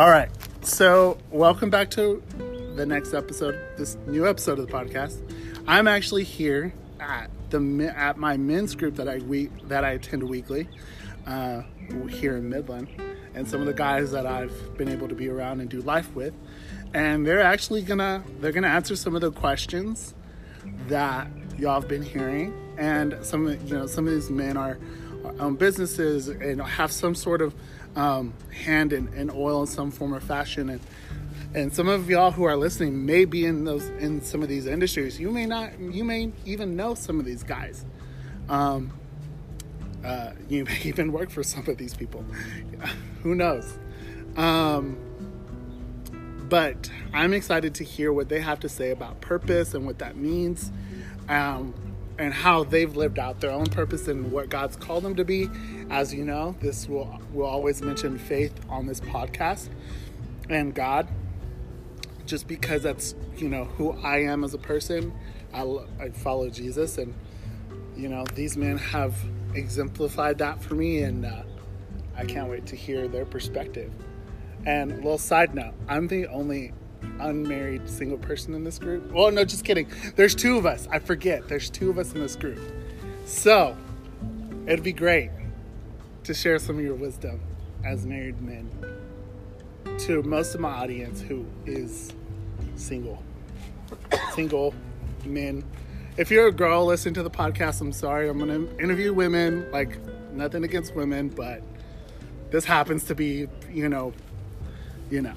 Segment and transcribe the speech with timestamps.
[0.00, 0.30] All right.
[0.62, 2.22] So, welcome back to
[2.74, 5.20] the next episode, this new episode of the podcast.
[5.66, 10.22] I'm actually here at the at my men's group that I week that I attend
[10.22, 10.70] weekly
[11.26, 11.64] uh,
[12.08, 12.88] here in Midland,
[13.34, 16.14] and some of the guys that I've been able to be around and do life
[16.14, 16.32] with,
[16.94, 20.14] and they're actually gonna they're gonna answer some of the questions
[20.88, 24.78] that y'all have been hearing, and some you know some of these men are
[25.38, 27.54] own businesses and have some sort of
[27.96, 30.80] um, hand in, in oil in some form or fashion, and
[31.52, 34.66] and some of y'all who are listening may be in those in some of these
[34.66, 35.18] industries.
[35.18, 37.84] You may not, you may even know some of these guys.
[38.48, 38.92] Um,
[40.04, 42.24] uh, you may even work for some of these people.
[43.22, 43.78] Who knows?
[44.36, 44.96] Um,
[46.48, 50.16] but I'm excited to hear what they have to say about purpose and what that
[50.16, 50.72] means,
[51.28, 51.74] um,
[52.20, 55.48] and how they've lived out their own purpose and what God's called them to be.
[55.88, 59.70] As you know, this will will always mention faith on this podcast
[60.50, 61.08] and God,
[62.26, 65.12] just because that's you know who I am as a person.
[65.54, 65.62] I,
[65.98, 67.14] I follow Jesus, and
[67.96, 69.16] you know these men have
[69.54, 71.42] exemplified that for me, and uh,
[72.16, 73.90] I can't wait to hear their perspective.
[74.66, 76.74] And a little side note, I'm the only
[77.20, 79.10] unmarried single person in this group.
[79.12, 79.90] Well, no, just kidding.
[80.16, 80.88] There's two of us.
[80.90, 81.48] I forget.
[81.48, 82.60] There's two of us in this group.
[83.24, 83.76] So
[84.66, 85.30] it'd be great
[86.24, 87.40] to share some of your wisdom
[87.84, 88.70] as married men
[89.98, 92.12] to most of my audience who is
[92.76, 93.22] single.
[94.34, 94.74] single
[95.24, 95.64] men.
[96.16, 97.80] If you're a girl, listen to the podcast.
[97.80, 98.28] I'm sorry.
[98.28, 99.70] I'm going to interview women.
[99.70, 99.98] Like,
[100.32, 101.62] nothing against women, but
[102.50, 104.12] this happens to be, you know,
[105.10, 105.34] you know.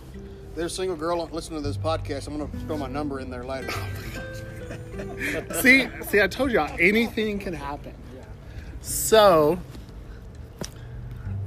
[0.56, 2.28] There's a single girl listening to this podcast.
[2.28, 3.72] I'm going to throw my number in there later.
[5.62, 7.94] see, see, I told y'all anything can happen.
[8.82, 9.60] So,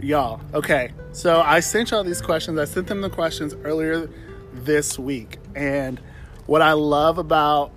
[0.00, 0.90] y'all, okay.
[1.12, 2.58] So I sent y'all these questions.
[2.58, 4.10] I sent them the questions earlier
[4.52, 6.00] this week, and
[6.46, 7.72] what I love about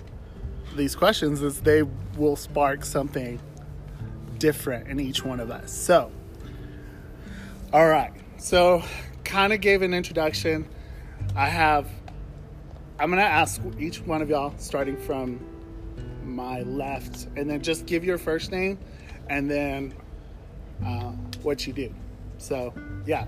[0.76, 1.84] these questions is they
[2.18, 3.40] will spark something
[4.40, 5.72] different in each one of us.
[5.72, 6.12] So,
[7.72, 8.14] all right.
[8.38, 8.84] So,
[9.24, 10.68] kind of gave an introduction.
[11.40, 11.88] I have.
[13.00, 15.40] I'm gonna ask each one of y'all, starting from
[16.26, 18.78] my left, and then just give your first name,
[19.30, 19.94] and then
[20.86, 21.96] uh, what you do.
[22.40, 22.74] So,
[23.06, 23.26] yeah,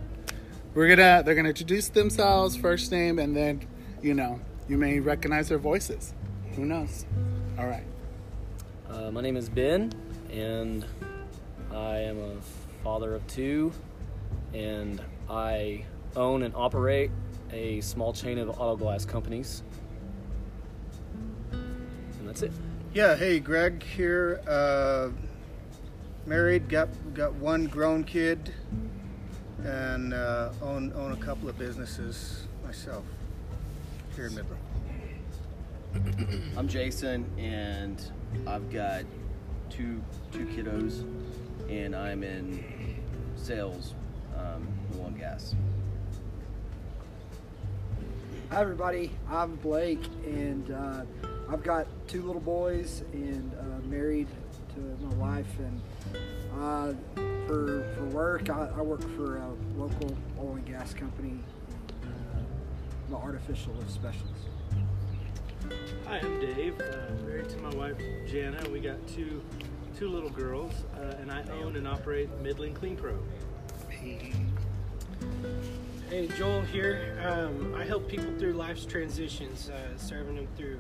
[0.73, 1.23] we're gonna.
[1.23, 3.65] They're gonna introduce themselves, first name, and then,
[4.01, 6.13] you know, you may recognize their voices.
[6.57, 7.05] Who knows?
[7.57, 7.85] All right.
[8.89, 9.93] Uh, my name is Ben,
[10.29, 10.83] and
[11.71, 12.35] I am a
[12.83, 13.71] father of two,
[14.53, 15.85] and I
[16.17, 17.09] own and operate
[17.51, 19.63] a small chain of auto glass companies.
[21.51, 22.51] And that's it.
[22.93, 24.41] Yeah, hey, Greg here.
[24.47, 25.09] Uh,
[26.25, 28.53] married, got got one grown kid,
[29.63, 33.03] and uh, own own a couple of businesses myself
[34.15, 34.61] here in Midland.
[36.57, 38.01] I'm Jason, and
[38.47, 39.03] I've got
[39.69, 40.01] two
[40.31, 41.03] two kiddos,
[41.69, 42.63] and I'm in
[43.35, 43.93] sales,
[44.37, 44.67] um,
[44.99, 45.55] oil and gas.
[48.51, 51.05] Hi everybody, I'm Blake, and uh,
[51.49, 54.27] I've got two little boys, and uh, married
[54.75, 55.81] to my wife, and
[56.59, 56.93] uh,
[57.47, 61.39] for for work, I, I work for a local oil and gas company.
[62.03, 62.39] Uh,
[63.07, 64.49] I'm an artificial lift specialist.
[66.05, 66.77] Hi, I'm Dave.
[66.81, 67.95] Uh, married to my wife
[68.27, 68.69] Jana.
[68.69, 69.41] We got two
[69.97, 73.17] two little girls, uh, and I own and operate Midland Clean Pro.
[73.87, 74.33] Hey,
[76.11, 77.17] Joel here.
[77.23, 80.77] Um, I help people through life's transitions, uh, serving them through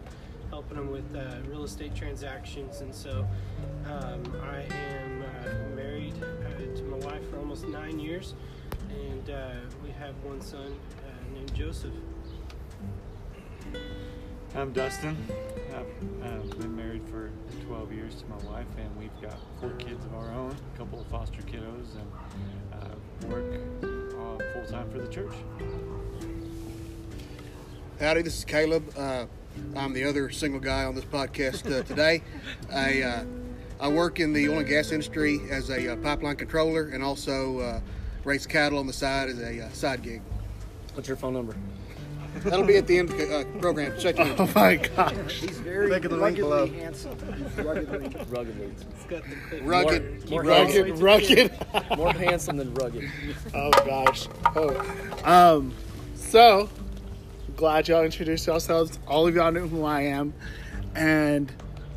[0.49, 2.81] helping them with uh, real estate transactions.
[2.81, 3.25] And so
[3.85, 8.35] um, I am uh, married uh, to my wife for almost nine years,
[8.89, 11.93] and uh, we have one son uh, named Joseph.
[14.53, 15.15] I'm Dustin.
[15.69, 17.31] I've uh, been married for
[17.67, 20.99] 12 years to my wife, and we've got four kids of our own, a couple
[20.99, 23.90] of foster kiddos, and work
[24.39, 25.33] uh, full time for the church.
[27.99, 28.91] Howdy, this is Caleb.
[28.97, 29.25] Uh,
[29.75, 32.23] I'm the other single guy on this podcast uh, today.
[32.73, 33.25] I uh,
[33.79, 37.59] I work in the oil and gas industry as a uh, pipeline controller, and also
[37.59, 37.79] uh,
[38.23, 40.21] raise cattle on the side as a uh, side gig.
[40.93, 41.55] What's your phone number?
[42.39, 43.97] That'll be at the end of the uh, program.
[43.99, 45.13] Check your Oh my gosh.
[45.41, 46.67] He's very Think of the link ruggedly below.
[46.67, 47.17] handsome.
[47.37, 48.25] He's ruggedly.
[48.29, 48.65] Ruggedly.
[48.65, 50.29] It's got the rugged.
[50.29, 51.51] More, Rugged, rugged.
[51.97, 53.09] more handsome than rugged.
[53.53, 54.27] Oh gosh.
[54.55, 55.19] Oh.
[55.25, 55.73] Um.
[56.15, 56.69] So
[57.57, 58.97] glad y'all introduced yourselves.
[59.07, 60.33] All of y'all know who I am,
[60.95, 61.51] and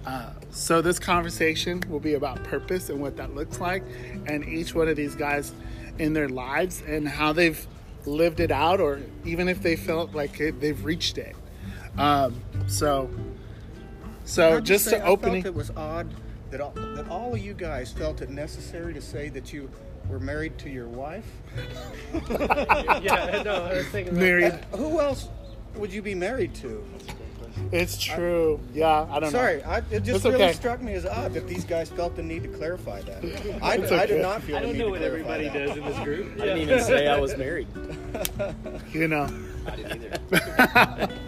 [0.04, 3.82] uh, so this conversation will be about purpose and what that looks like,
[4.26, 5.52] and each one of these guys
[5.98, 7.66] in their lives and how they've
[8.06, 11.34] lived it out or even if they felt like it, they've reached it.
[11.98, 13.10] Um, so,
[14.24, 15.44] so I'd just to I opening.
[15.44, 16.12] it was odd
[16.50, 19.70] that all, that all of you guys felt it necessary to say that you
[20.08, 21.26] were married to your wife.
[22.30, 24.52] yeah, no, I was thinking Married.
[24.72, 25.28] Uh, who else
[25.76, 26.84] would you be married to?
[27.72, 28.60] It's true.
[28.72, 29.68] Yeah, I don't Sorry, know.
[29.68, 30.52] I, it just It's really okay.
[30.52, 33.24] struck me as odd that these guys felt the need to clarify that.
[33.62, 34.06] I, It's I okay.
[34.06, 35.66] did not feel I the don't need know to what clarify everybody that.
[35.68, 36.32] does in this group.
[36.40, 37.68] I didn't even say I was married.
[38.92, 39.28] You know.
[39.66, 41.08] I didn't either.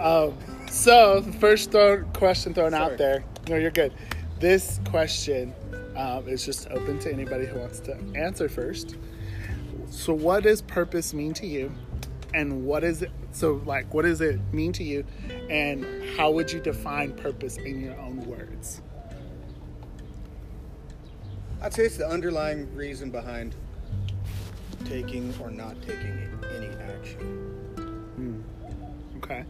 [0.00, 0.32] Um,
[0.70, 2.92] so the first throw, question thrown Sorry.
[2.92, 3.22] out there.
[3.50, 3.92] No, you're good.
[4.38, 5.52] This question
[5.94, 8.96] um, is just open to anybody who wants to answer first.
[9.90, 11.70] So, what does purpose mean to you,
[12.34, 13.10] and what is it?
[13.32, 15.04] So, like, what does it mean to you,
[15.48, 15.84] and
[16.16, 18.82] how would you define purpose in your own words?
[21.62, 23.54] I'd say it's the underlying reason behind
[24.86, 27.20] taking or not taking any action
[28.16, 28.40] hmm.
[29.18, 29.44] Okay.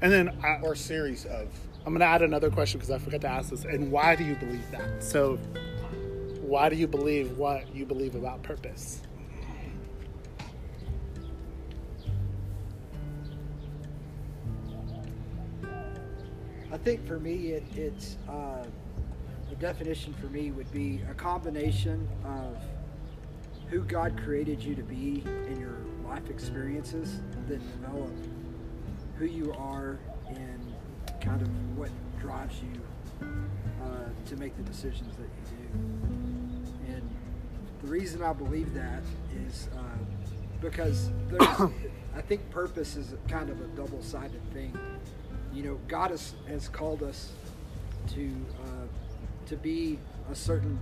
[0.00, 1.48] And then I, or series of.
[1.86, 3.64] I'm going to add another question because I forgot to ask this.
[3.64, 5.02] And why do you believe that?
[5.02, 5.36] So,
[6.40, 9.00] why do you believe what you believe about purpose?
[16.74, 18.64] I think for me, it, it's uh,
[19.48, 22.56] the definition for me would be a combination of
[23.68, 28.10] who God created you to be in your life experiences that develop
[29.16, 30.74] who you are and
[31.20, 36.92] kind of what drives you uh, to make the decisions that you do.
[36.92, 37.08] And
[37.82, 39.04] the reason I believe that
[39.46, 39.80] is uh,
[40.60, 44.76] because I think purpose is kind of a double-sided thing
[45.54, 47.32] you know, God has, has called us
[48.08, 48.30] to
[48.62, 48.86] uh,
[49.46, 49.98] to be
[50.30, 50.78] a certain,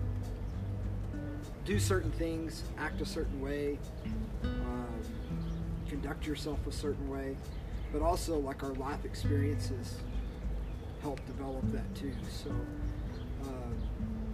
[1.64, 3.78] do certain things, act a certain way,
[4.44, 4.48] uh,
[5.88, 7.36] conduct yourself a certain way,
[7.92, 9.96] but also like our life experiences
[11.02, 12.12] help develop that too.
[12.30, 12.50] So
[13.44, 13.46] uh,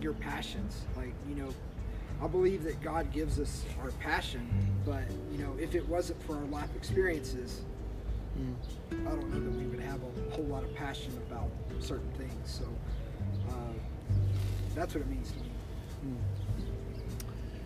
[0.00, 1.48] your passions, like you know,
[2.22, 4.48] I believe that God gives us our passion,
[4.84, 7.62] but you know, if it wasn't for our life experiences,
[8.90, 11.50] I don't know that we would have a whole lot of passion about
[11.80, 12.32] certain things.
[12.44, 12.64] So
[13.48, 13.52] uh,
[14.74, 15.50] that's what it means to me.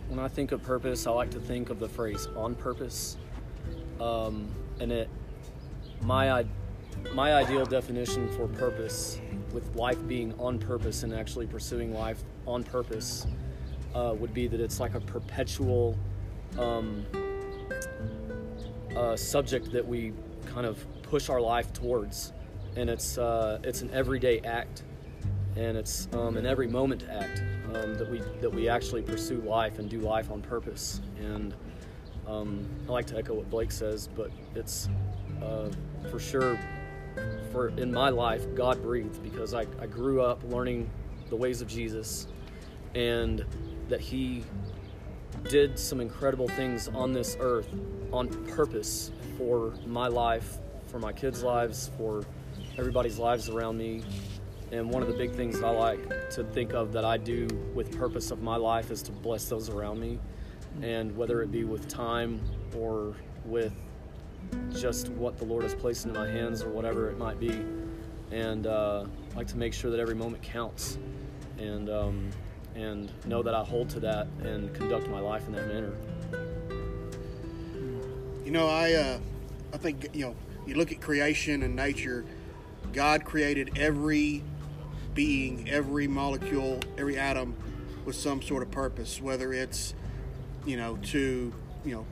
[0.08, 3.16] When I think of purpose, I like to think of the phrase "on purpose,"
[4.00, 4.48] um,
[4.80, 5.08] and it
[6.02, 6.44] my
[7.14, 9.20] my ideal definition for purpose,
[9.52, 13.26] with life being on purpose and actually pursuing life on purpose,
[13.94, 15.96] uh, would be that it's like a perpetual
[16.58, 17.04] um,
[18.96, 20.12] uh, subject that we
[20.52, 22.32] kind of push our life towards,
[22.76, 24.82] and it's uh, it's an everyday act,
[25.56, 27.43] and it's um, an every moment act
[27.75, 31.00] um, that we that we actually pursue life and do life on purpose.
[31.19, 31.54] And
[32.26, 34.88] um, I like to echo what Blake says, but it's
[35.43, 35.70] uh,
[36.10, 36.58] for sure
[37.50, 40.90] for in my life God breathed because I, I grew up learning
[41.28, 42.26] the ways of Jesus,
[42.94, 43.44] and
[43.88, 44.44] that He
[45.48, 47.69] did some incredible things on this earth
[48.12, 49.10] on purpose
[49.42, 52.24] for my life, for my kids' lives, for
[52.78, 54.02] everybody's lives around me.
[54.70, 57.48] And one of the big things that I like to think of that I do
[57.74, 60.19] with purpose of my life is to bless those around me.
[60.81, 62.40] And whether it be with time
[62.78, 63.14] or
[63.44, 63.74] with
[64.74, 67.64] just what the Lord has placed into my hands or whatever it might be.
[68.31, 70.98] And uh, I like to make sure that every moment counts.
[71.58, 72.31] And um,
[72.74, 75.93] and know that I hold to that and conduct my life in that manner.
[78.44, 79.19] You know, I uh,
[79.72, 80.36] I think you know
[80.67, 82.24] you look at creation and nature.
[82.93, 84.43] God created every
[85.14, 87.56] being, every molecule, every atom
[88.05, 89.20] with some sort of purpose.
[89.20, 89.94] Whether it's
[90.67, 91.52] you know to
[91.84, 92.06] you know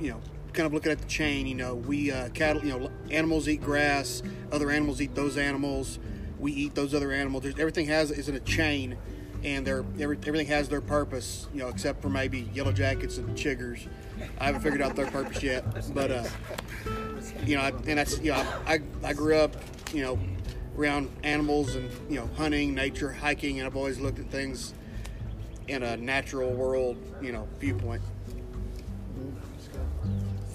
[0.00, 0.20] you know
[0.54, 1.46] kind of looking at the chain.
[1.46, 2.64] You know, we uh, cattle.
[2.64, 4.22] You know, animals eat grass.
[4.50, 5.98] Other animals eat those animals.
[6.38, 7.42] We eat those other animals.
[7.42, 8.96] There's, everything has is in a chain,
[9.44, 11.46] and they're every, everything has their purpose.
[11.52, 13.86] You know, except for maybe yellow jackets and chiggers.
[14.38, 16.24] I haven't figured out their purpose yet, but uh,
[17.46, 19.56] you know, I- and that's you know, I I grew up,
[19.92, 20.18] you know,
[20.76, 24.74] around animals and you know, hunting, nature, hiking, and I've always looked at things
[25.68, 28.02] in a natural world, you know, viewpoint.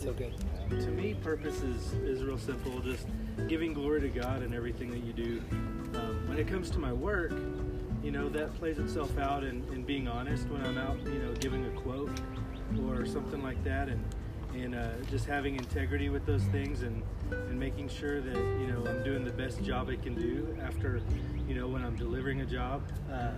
[0.01, 0.33] So good.
[0.69, 2.79] To me, purpose is, is real simple.
[2.79, 3.07] Just
[3.47, 5.41] giving glory to God in everything that you do.
[5.97, 7.33] Um, when it comes to my work,
[8.03, 11.33] you know, that plays itself out in, in being honest when I'm out, you know,
[11.33, 12.11] giving a quote
[12.87, 14.03] or something like that, and
[14.55, 18.85] and uh, just having integrity with those things, and and making sure that you know
[18.85, 21.01] I'm doing the best job I can do after,
[21.47, 22.83] you know, when I'm delivering a job.
[23.11, 23.31] Uh,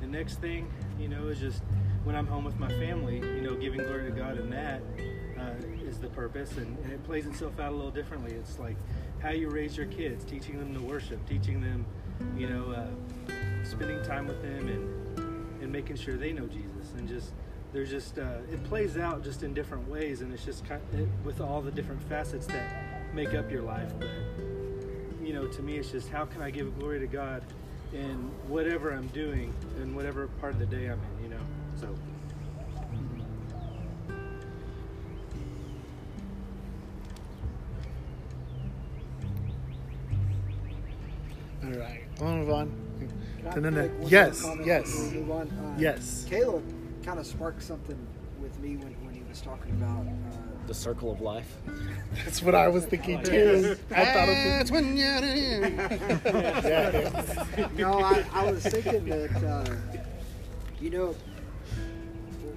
[0.00, 1.62] the next thing, you know, is just
[2.04, 4.80] when I'm home with my family, you know, giving glory to God in that
[5.38, 8.32] uh, is the purpose, and, and it plays itself out a little differently.
[8.32, 8.76] It's like
[9.20, 11.84] how you raise your kids, teaching them to worship, teaching them,
[12.36, 13.32] you know, uh,
[13.70, 17.32] spending time with them, and and making sure they know Jesus, and just
[17.72, 21.08] there's just uh, it plays out just in different ways, and it's just kind it,
[21.24, 23.92] with all the different facets that make up your life.
[23.98, 24.08] But
[25.22, 27.44] you know, to me, it's just how can I give glory to God
[27.92, 31.40] in whatever I'm doing and whatever part of the day I'm in, you know.
[31.76, 31.94] So.
[41.62, 42.89] All right, we'll move on.
[43.52, 43.82] Can I No, no, no.
[43.82, 44.82] make one more Yes, yes.
[44.92, 45.48] before move on?
[45.50, 46.26] Uh, Yes.
[46.28, 46.64] Caleb
[47.04, 47.98] kind of sparked something
[48.40, 50.06] with me when, when he was talking about.
[50.06, 51.56] Uh, The circle of life.
[52.24, 53.76] That's what I was thinking too.
[53.90, 55.76] I thought of That's when you're in.
[56.24, 57.68] yeah.
[57.76, 59.74] no, I, I was thinking that, uh,
[60.80, 61.14] you know,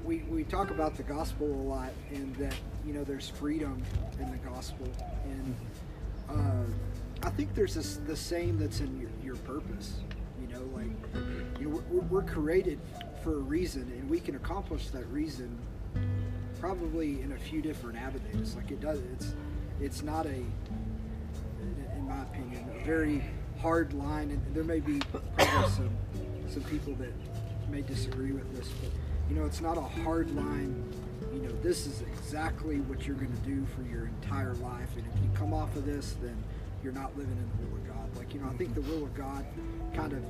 [0.03, 3.81] we, we talk about the gospel a lot and that, you know, there's freedom
[4.19, 4.87] in the gospel.
[5.25, 5.55] And
[6.29, 9.95] uh, I think there's this, the same that's in your, your purpose.
[10.73, 12.79] Like, you know, we're, we're created
[13.23, 15.57] for a reason and we can accomplish that reason
[16.59, 18.55] probably in a few different avenues.
[18.55, 19.35] Like it does, it's,
[19.81, 20.43] it's not a,
[21.95, 23.23] in my opinion, a very
[23.59, 24.99] hard line, and there may be
[25.37, 25.89] probably some
[26.49, 27.13] some people that
[27.71, 28.91] may disagree with this, but
[29.29, 30.83] you know, it's not a hard line.
[31.33, 35.05] You know, this is exactly what you're going to do for your entire life, and
[35.05, 36.35] if you come off of this, then
[36.83, 38.17] you're not living in the will of God.
[38.17, 39.45] Like you know, I think the will of God
[39.95, 40.23] kind of,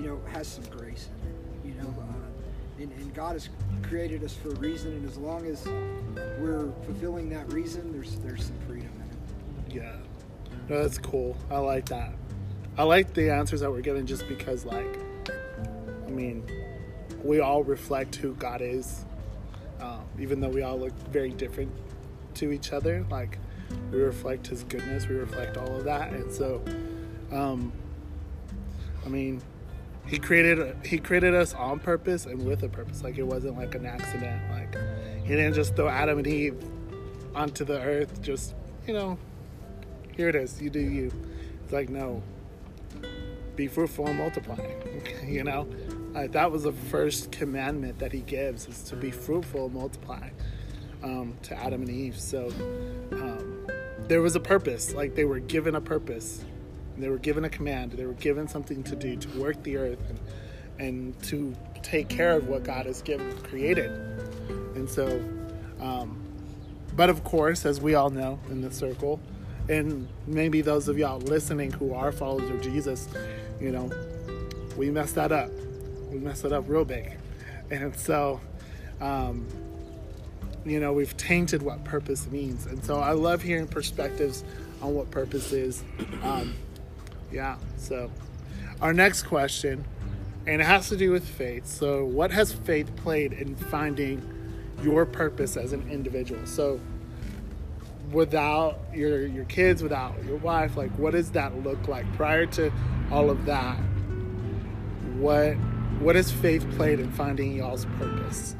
[0.00, 1.76] you know, has some grace in it.
[1.76, 1.94] You know.
[2.00, 3.50] Uh, and, and God has
[3.82, 5.66] created us for a reason, and as long as
[6.38, 9.74] we're fulfilling that reason, there's there's some freedom in it.
[9.74, 9.96] Yeah.
[10.68, 11.36] No, that's cool.
[11.50, 12.14] I like that.
[12.78, 14.98] I like the answers that we're given just because, like,
[16.06, 16.48] I mean,
[17.22, 19.04] we all reflect who God is,
[19.80, 21.72] um, even though we all look very different
[22.34, 23.04] to each other.
[23.10, 23.38] Like,
[23.92, 26.62] we reflect His goodness, we reflect all of that, and so,
[27.30, 27.72] um,
[29.04, 29.42] I mean,
[30.10, 33.02] He created He created us on purpose and with a purpose.
[33.02, 34.42] Like, it wasn't like an accident.
[34.50, 34.76] Like,
[35.22, 36.56] He didn't just throw Adam and Eve
[37.34, 38.56] onto the earth just
[38.88, 39.16] you know
[40.16, 41.12] here it is you do you.
[41.62, 42.22] It's like no.
[43.56, 44.58] Be fruitful and multiply
[45.24, 45.68] you know?
[46.12, 50.30] Like that was the first commandment that he gives is to be fruitful and multiply
[51.02, 52.18] um, to adam and eve.
[52.18, 52.48] So
[53.12, 53.66] um,
[54.08, 54.92] there was a purpose.
[54.92, 56.44] Like they were given a purpose
[56.98, 59.98] they were given a command they were given something to do to work the earth
[60.08, 60.20] and,
[60.78, 63.90] and to take care of what god has given created
[64.74, 65.20] and so
[65.80, 66.20] um,
[66.94, 69.20] but of course, as we all know in the circle,
[69.68, 73.08] and maybe those of y'all listening who are followers of Jesus,
[73.60, 73.90] you know,
[74.76, 75.50] we messed that up.
[76.10, 77.12] We messed it up real big.
[77.70, 78.40] And so,
[79.00, 79.46] um,
[80.64, 82.66] you know, we've tainted what purpose means.
[82.66, 84.44] And so I love hearing perspectives
[84.82, 85.84] on what purpose is.
[86.22, 86.54] Um,
[87.32, 88.10] yeah, so
[88.80, 89.84] our next question,
[90.46, 91.66] and it has to do with faith.
[91.66, 94.26] So, what has faith played in finding
[94.82, 96.46] your purpose as an individual?
[96.46, 96.80] So,
[98.10, 102.72] without your your kids, without your wife, like what does that look like prior to
[103.10, 103.76] all of that?
[105.18, 105.54] What
[106.00, 108.56] what has faith played in finding y'all's purpose?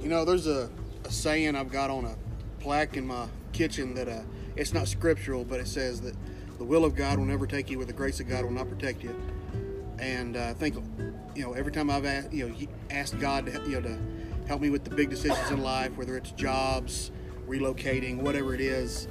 [0.00, 0.70] You know, there's a,
[1.04, 2.14] a saying I've got on a
[2.60, 4.20] plaque in my kitchen that uh,
[4.56, 6.14] it's not scriptural, but it says that
[6.58, 8.68] the will of God will never take you, where the grace of God will not
[8.68, 9.18] protect you.
[9.98, 10.76] And uh, I think,
[11.34, 12.54] you know, every time I've asked, you know,
[12.90, 13.98] asked God to, you know, to
[14.46, 17.10] help me with the big decisions in life, whether it's jobs,
[17.48, 19.08] relocating, whatever it is,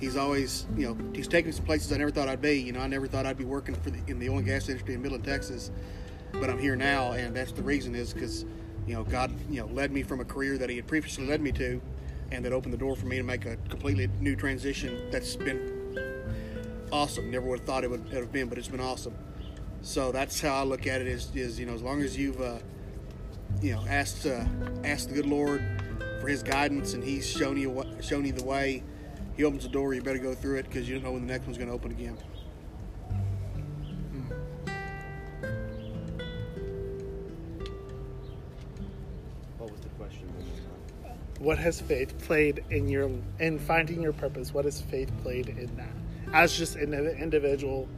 [0.00, 2.60] He's always, you know, He's taken me some places I never thought I'd be.
[2.60, 4.68] You know, I never thought I'd be working for the, in the oil and gas
[4.68, 5.72] industry in Midland, Texas,
[6.32, 8.44] but I'm here now, and that's the reason is because,
[8.86, 11.40] you know, God, you know, led me from a career that He had previously led
[11.40, 11.80] me to,
[12.30, 15.10] and that opened the door for me to make a completely new transition.
[15.10, 15.78] That's been
[16.92, 17.30] awesome.
[17.30, 19.14] Never would have thought it would have been, but it's been awesome.
[19.82, 21.06] So that's how I look at it.
[21.06, 22.58] Is, is you know, as long as you've, uh,
[23.62, 24.44] you know, asked uh,
[24.84, 25.62] asked the good Lord
[26.20, 28.82] for His guidance, and He's shown you what, shown you the way.
[29.36, 29.94] He opens the door.
[29.94, 31.74] You better go through it because you don't know when the next one's going to
[31.74, 32.18] open again.
[41.38, 44.52] What has faith played in your in finding your purpose?
[44.52, 45.88] What has faith played in that?
[46.32, 47.88] As just an individual,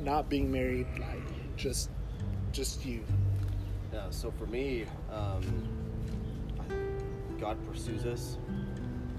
[0.00, 1.90] not being married, like just
[2.50, 3.04] just you.
[3.92, 5.42] Yeah, so for me, um,
[7.40, 8.36] God pursues us,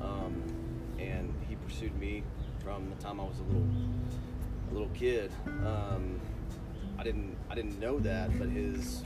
[0.01, 0.44] um,
[1.00, 2.24] and He pursued me
[2.63, 3.68] from the time I was a little
[4.70, 5.32] a little kid.
[5.65, 6.20] Um,
[6.98, 9.03] I didn't I didn't know that, but his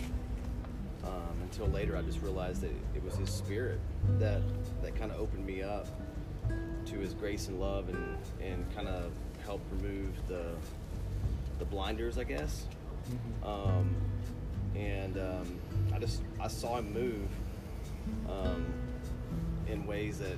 [1.05, 3.79] um, until later I just realized that it was his spirit
[4.19, 4.41] that
[4.81, 5.87] that kind of opened me up
[6.85, 9.11] to his grace and love and and kind of
[9.45, 10.55] helped remove the
[11.59, 12.65] the blinders, I guess.
[13.43, 13.95] Um,
[14.75, 15.59] and um,
[15.93, 17.27] I just I saw him move
[18.29, 18.65] um,
[19.67, 20.37] in ways that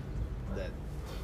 [0.55, 0.71] that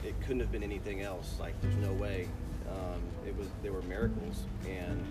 [0.04, 1.36] it couldn't have been anything else.
[1.40, 2.28] Like there's no way.
[2.70, 5.04] Um, it was they were miracles and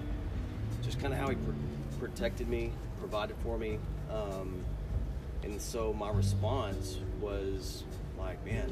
[0.83, 3.79] just kind of how he pr- protected me, provided for me.
[4.13, 4.65] Um,
[5.43, 7.85] and so my response was
[8.19, 8.71] like, man,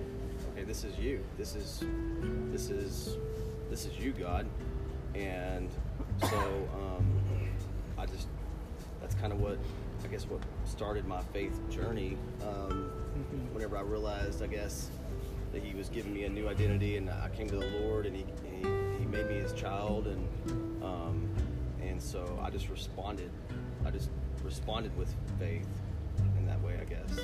[0.53, 1.25] okay, this is you.
[1.37, 1.83] This is
[2.51, 3.17] this is
[3.71, 4.47] this is you, God.
[5.15, 5.71] And
[6.23, 7.21] so um,
[7.97, 8.29] I just
[9.01, 9.59] that's kind of what
[10.05, 12.17] I guess what started my faith journey.
[12.43, 12.91] Um,
[13.53, 14.91] whenever I realized, I guess
[15.53, 18.15] that He was giving me a new identity, and I came to the Lord, and
[18.15, 18.63] He He,
[18.99, 21.29] he made me His child, and um,
[21.83, 23.31] and so I just responded.
[23.85, 24.11] I just
[24.45, 25.67] responded with faith
[26.39, 27.19] in that way, I guess.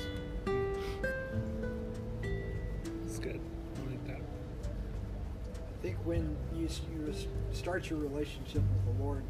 [3.05, 3.39] It's good.
[3.77, 4.21] I like that.
[4.61, 7.13] I think when you, you
[7.51, 9.23] start your relationship with the Lord,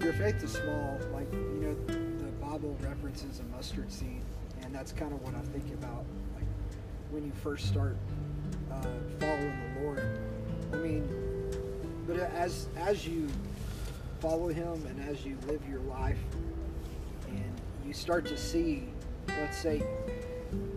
[0.00, 0.98] your faith is small.
[1.12, 4.22] Like, you know, the Bible references a mustard seed,
[4.62, 6.04] and that's kind of what I think about.
[6.34, 6.44] Like,
[7.10, 7.96] when you first start
[8.70, 8.86] uh,
[9.18, 10.18] following the Lord.
[10.72, 11.08] I mean,
[12.06, 13.28] but as as you
[14.20, 16.18] follow Him and as you live your life,
[17.92, 18.88] you start to see,
[19.28, 19.82] let's say,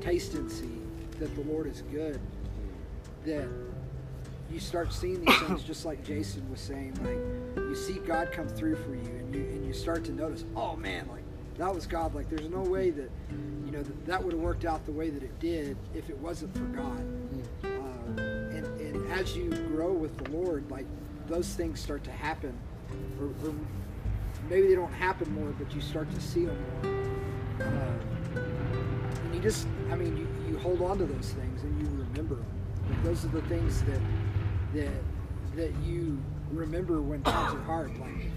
[0.02, 0.82] taste and see
[1.18, 2.20] that the Lord is good,
[3.24, 3.48] that
[4.52, 8.50] you start seeing these things just like Jason was saying, like you see God come
[8.50, 11.24] through for you and you and you start to notice, oh man, like
[11.58, 12.14] that was God.
[12.14, 13.10] Like there's no way that
[13.66, 16.18] you know that, that would have worked out the way that it did if it
[16.18, 17.00] wasn't for God.
[17.64, 18.22] Uh,
[18.58, 20.86] and and as you grow with the Lord, like
[21.28, 22.54] those things start to happen,
[23.22, 23.56] or, or
[24.50, 26.95] maybe they don't happen more, but you start to see them more.
[29.46, 32.46] Just, I mean, you, you hold on to those things and you remember them.
[32.90, 34.02] Like those are the things that
[34.74, 34.90] that
[35.56, 36.18] that you
[36.52, 38.32] remember when times are hard, like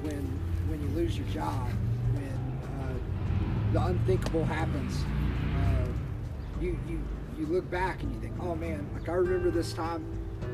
[0.00, 0.22] when
[0.68, 1.68] when you lose your job,
[2.14, 5.04] when uh, the unthinkable happens.
[5.54, 5.86] Uh,
[6.62, 6.98] you you
[7.38, 10.02] you look back and you think, oh man, like I remember this time,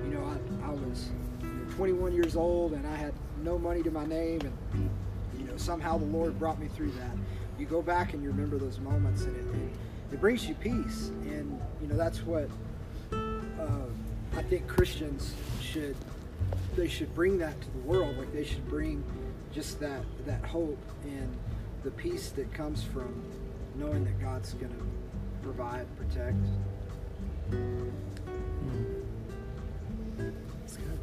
[0.03, 3.85] you know, I, I was you know, 21 years old and I had no money
[3.85, 4.91] to my name, and
[5.39, 7.17] you know somehow the Lord brought me through that.
[7.61, 9.71] You go back and you remember those moments, and it, it,
[10.13, 12.49] it brings you peace, and you know that's what
[13.13, 13.87] uh,
[14.37, 15.97] I think Christians should
[16.77, 18.17] they should bring that to the world.
[18.17, 19.05] Like they should bring
[19.53, 21.37] just that that hope and
[21.83, 23.23] the peace that comes from
[23.77, 24.85] knowing that God's going to
[25.43, 26.37] provide, protect.
[30.65, 30.99] It's good.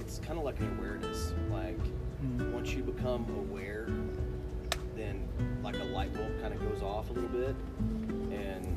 [0.00, 1.32] It's kind of like an awareness.
[1.50, 1.78] Like
[2.52, 4.27] once you become aware, then
[5.62, 7.54] like a light bulb kind of goes off a little bit,
[8.30, 8.76] and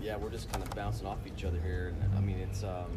[0.00, 1.94] yeah, we're just kind of bouncing off each other here.
[2.02, 2.90] And I mean, it's um,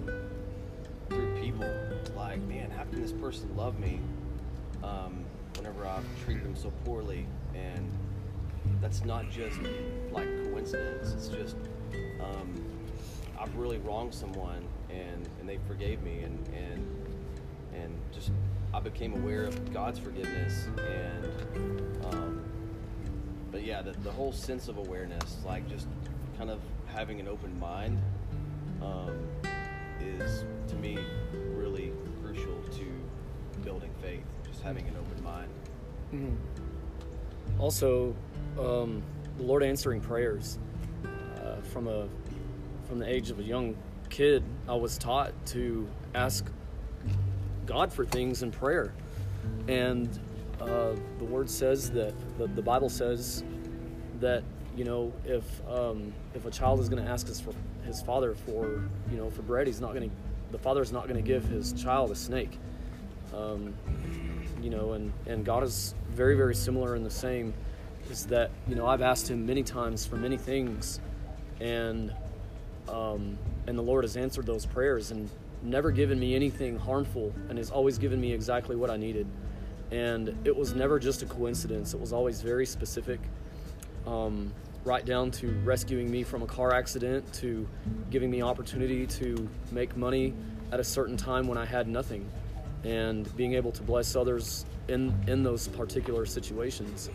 [1.09, 1.69] through people.
[2.15, 3.99] Like, man, how can this person love me
[4.83, 5.23] um,
[5.57, 7.27] whenever I've treated them so poorly?
[7.53, 7.91] And
[8.81, 9.59] that's not just
[10.11, 11.13] like coincidence.
[11.13, 11.55] It's just
[12.21, 12.65] um,
[13.39, 17.05] I've really wronged someone, and and they forgave me, and and
[17.75, 18.31] and just
[18.73, 22.44] I became aware of God's forgiveness, and um,
[23.65, 25.87] yeah, the, the whole sense of awareness, like just
[26.37, 27.99] kind of having an open mind,
[28.81, 29.27] um,
[29.99, 30.99] is to me
[31.33, 32.85] really crucial to
[33.63, 34.23] building faith.
[34.47, 35.49] Just having an open mind.
[37.59, 38.15] Also,
[38.59, 39.01] um,
[39.37, 40.59] the Lord answering prayers.
[41.03, 42.07] Uh, from a
[42.87, 43.75] from the age of a young
[44.09, 46.45] kid, I was taught to ask
[47.65, 48.93] God for things in prayer,
[49.67, 50.07] and
[50.61, 53.43] uh, the Word says that the, the Bible says
[54.19, 54.43] that
[54.75, 57.53] you know if um, if a child is going to ask his for
[57.85, 60.15] his father for you know for bread, he's not going to
[60.51, 62.57] the father is not going to give his child a snake.
[63.35, 63.73] Um,
[64.61, 67.53] you know, and, and God is very, very similar in the same
[68.09, 70.99] is that, you know, I've asked him many times for many things
[71.59, 72.13] and
[72.87, 75.29] um, and the Lord has answered those prayers and
[75.63, 79.25] never given me anything harmful and has always given me exactly what I needed.
[79.91, 81.95] And it was never just a coincidence.
[81.95, 83.19] It was always very specific,
[84.05, 87.67] um, right down to rescuing me from a car accident, to
[88.11, 90.33] giving me opportunity to make money
[90.71, 92.29] at a certain time when I had nothing,
[92.83, 97.09] and being able to bless others in in those particular situations.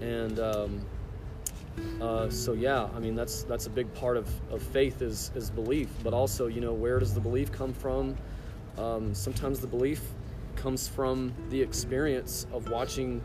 [0.00, 0.86] And um,
[2.00, 5.50] uh, so yeah, I mean that's that's a big part of, of faith is is
[5.50, 8.16] belief, but also you know where does the belief come from?
[8.78, 10.02] Um, sometimes the belief
[10.56, 13.22] comes from the experience of watching,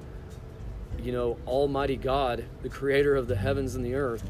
[1.03, 4.23] you know, Almighty God, the creator of the heavens and the earth,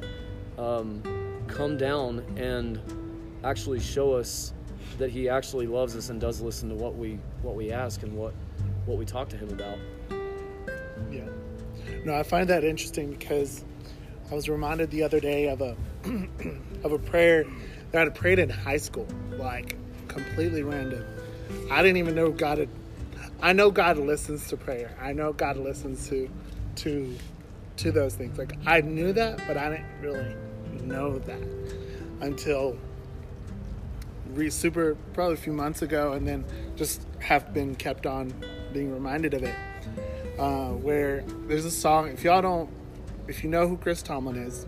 [0.57, 1.01] um,
[1.47, 2.79] come down and
[3.43, 4.53] actually show us
[4.97, 8.13] that he actually loves us and does listen to what we what we ask and
[8.13, 8.33] what
[8.85, 9.77] what we talk to him about.
[11.11, 11.27] Yeah.
[12.05, 13.63] No, I find that interesting because
[14.31, 15.75] I was reminded the other day of a
[16.83, 17.45] of a prayer
[17.91, 19.75] that I prayed in high school, like
[20.07, 21.03] completely random.
[21.71, 22.69] I didn't even know God had.
[23.41, 24.95] I know God listens to prayer.
[25.01, 26.29] I know God listens to
[26.79, 27.15] to
[27.77, 28.37] to those things.
[28.37, 30.35] Like I knew that, but I didn't really
[30.83, 31.41] know that
[32.21, 32.77] until
[34.33, 38.33] re- super probably a few months ago, and then just have been kept on
[38.73, 39.55] being reminded of it.
[40.37, 42.07] Uh, where there's a song.
[42.09, 42.69] If y'all don't,
[43.27, 44.65] if you know who Chris Tomlin is,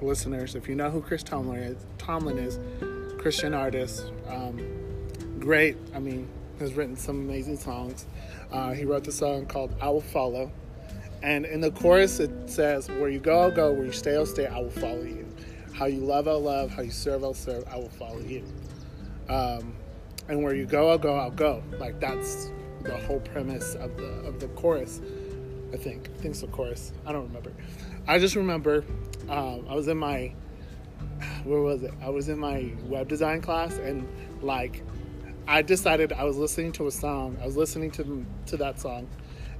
[0.00, 2.58] listeners, if you know who Chris Tomlin is, Tomlin is,
[3.20, 4.60] Christian artist, um,
[5.40, 5.76] great.
[5.92, 6.28] I mean,
[6.60, 8.06] has written some amazing songs.
[8.52, 10.52] Uh, he wrote the song called "I Will Follow,"
[11.22, 13.72] and in the chorus it says, "Where you go, I'll go.
[13.72, 14.46] Where you stay, I'll stay.
[14.46, 15.26] I will follow you.
[15.72, 16.70] How you love, I'll love.
[16.70, 17.64] How you serve, I'll serve.
[17.70, 18.44] I will follow you."
[19.28, 19.74] Um,
[20.28, 21.16] and where you go, I'll go.
[21.16, 21.62] I'll go.
[21.78, 22.50] Like that's
[22.82, 25.00] the whole premise of the of the chorus.
[25.72, 26.08] I think.
[26.08, 26.92] I think it's the chorus.
[27.06, 27.52] I don't remember.
[28.06, 28.84] I just remember
[29.28, 30.32] um, I was in my
[31.44, 31.92] where was it?
[32.02, 34.06] I was in my web design class and
[34.42, 34.82] like
[35.46, 37.36] I decided I was listening to a song.
[37.40, 39.08] I was listening to to that song,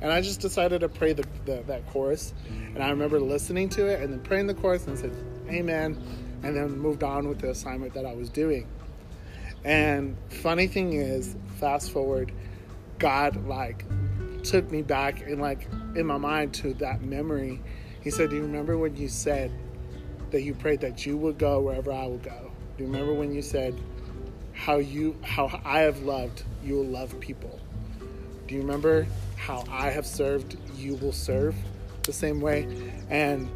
[0.01, 2.33] and I just decided to pray the, the that chorus.
[2.75, 5.13] And I remember listening to it and then praying the chorus and said
[5.49, 6.01] Amen,
[6.43, 8.67] and then moved on with the assignment that I was doing.
[9.65, 12.33] And funny thing is, fast forward,
[12.99, 13.85] God like
[14.43, 17.61] took me back and like in my mind to that memory.
[18.01, 19.53] He said, "Do you remember when you said
[20.31, 22.51] that you prayed that you would go wherever I would go?
[22.79, 23.79] Do you remember when you said
[24.53, 27.59] how you how I have loved, you will love people?
[28.47, 29.07] Do you remember
[29.41, 31.55] how I have served, you will serve
[32.03, 32.67] the same way?"
[33.09, 33.49] And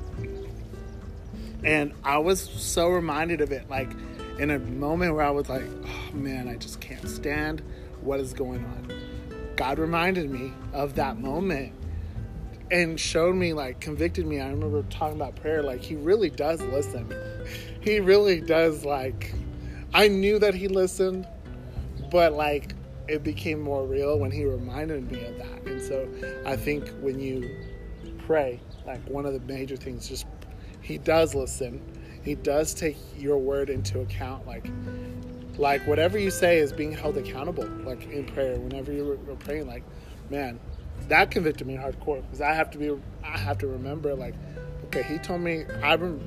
[1.62, 3.90] and I was so reminded of it like
[4.38, 7.62] in a moment where I was like, "Oh man, I just can't stand
[8.00, 8.92] what is going on."
[9.56, 11.72] God reminded me of that moment
[12.70, 14.40] and showed me like convicted me.
[14.40, 17.12] I remember talking about prayer like he really does listen.
[17.82, 19.34] He really does like
[19.92, 21.28] I knew that he listened,
[22.10, 22.74] but like
[23.08, 25.66] it became more real when he reminded me of that.
[25.66, 26.08] And so
[26.46, 27.48] I think when you
[28.26, 30.26] pray, like one of the major things just
[30.80, 31.80] he does listen.
[32.22, 34.66] He does take your word into account like
[35.58, 39.84] like whatever you say is being held accountable like in prayer whenever you're praying like
[40.30, 40.58] man
[41.08, 42.90] that convicted me hardcore because i have to be
[43.22, 44.34] i have to remember like
[44.84, 46.20] okay he told me i rem-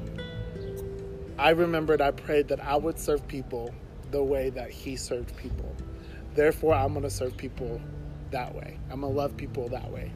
[1.38, 3.74] i remembered i prayed that i would serve people
[4.12, 5.76] the way that he served people
[6.38, 7.82] therefore i'm going to serve people
[8.32, 10.12] that way i'm going to love people that way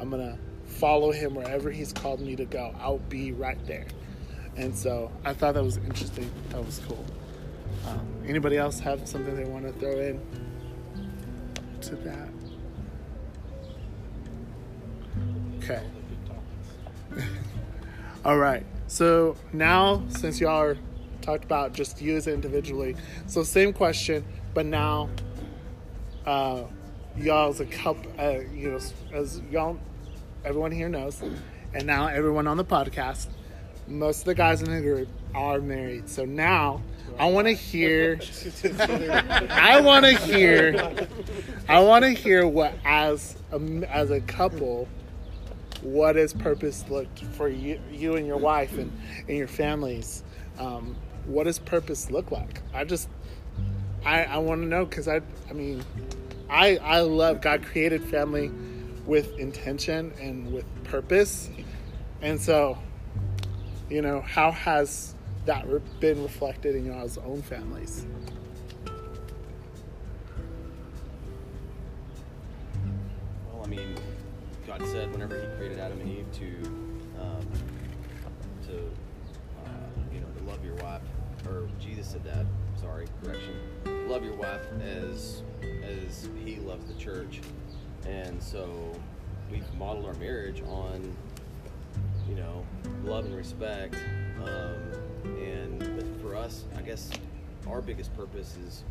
[0.00, 0.38] i'm going to
[0.70, 3.86] follow him wherever he's called me to go i'll be right there
[4.56, 7.04] and so i thought that was interesting that was cool
[7.86, 10.20] um, anybody else have something they want to throw in
[11.84, 12.28] to that?
[15.58, 15.82] Okay.
[18.24, 18.64] All right.
[18.86, 20.78] So now, since y'all are
[21.20, 22.96] talked about just you as individually,
[23.26, 25.08] so same question, but now,
[26.26, 26.64] uh,
[27.16, 28.80] y'all as a couple, uh, you know,
[29.12, 29.78] as y'all,
[30.44, 31.22] everyone here knows,
[31.72, 33.28] and now everyone on the podcast,
[33.86, 36.08] most of the guys in the group are married.
[36.08, 36.82] So now
[37.18, 38.18] I want to hear.
[39.50, 41.08] I want to hear.
[41.68, 43.58] I want to hear what as a,
[43.90, 44.88] as a couple,
[45.82, 48.90] what has purpose looked for you, you and your wife and,
[49.28, 50.24] and your families.
[50.58, 52.62] Um, what does purpose look like?
[52.72, 53.08] I just,
[54.04, 55.82] I, I want to know because I, I mean,
[56.50, 58.50] I, I love God created family
[59.06, 61.48] with intention and with purpose,
[62.20, 62.78] and so,
[63.88, 65.14] you know, how has
[65.46, 68.06] that re- been reflected in y'all's own families?
[73.52, 73.94] Well, I mean,
[74.66, 76.46] God said whenever He created Adam and Eve to,
[77.20, 77.46] um,
[78.66, 78.78] to,
[79.64, 79.70] uh,
[80.12, 81.02] you know, to love your wife,
[81.46, 82.46] or Jesus said that.
[82.80, 83.54] Sorry, correction.
[84.06, 85.42] Love your wife as
[85.82, 87.40] as He loves the church,
[88.06, 88.92] and so
[89.50, 91.16] we've modeled our marriage on,
[92.28, 92.64] you know,
[93.04, 93.96] love and respect.
[94.42, 94.92] Um,
[95.24, 97.10] and for us, I guess
[97.66, 98.84] our biggest purpose is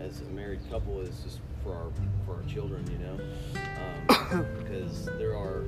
[0.00, 1.90] as a married couple is just for our
[2.24, 3.18] for our children, you know,
[4.30, 5.64] um, because there are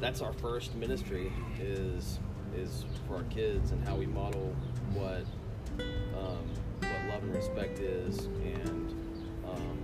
[0.00, 2.18] that's our first ministry is
[2.54, 4.54] is for our kids and how we model
[4.92, 5.24] what
[7.32, 8.94] respect is and
[9.48, 9.78] um,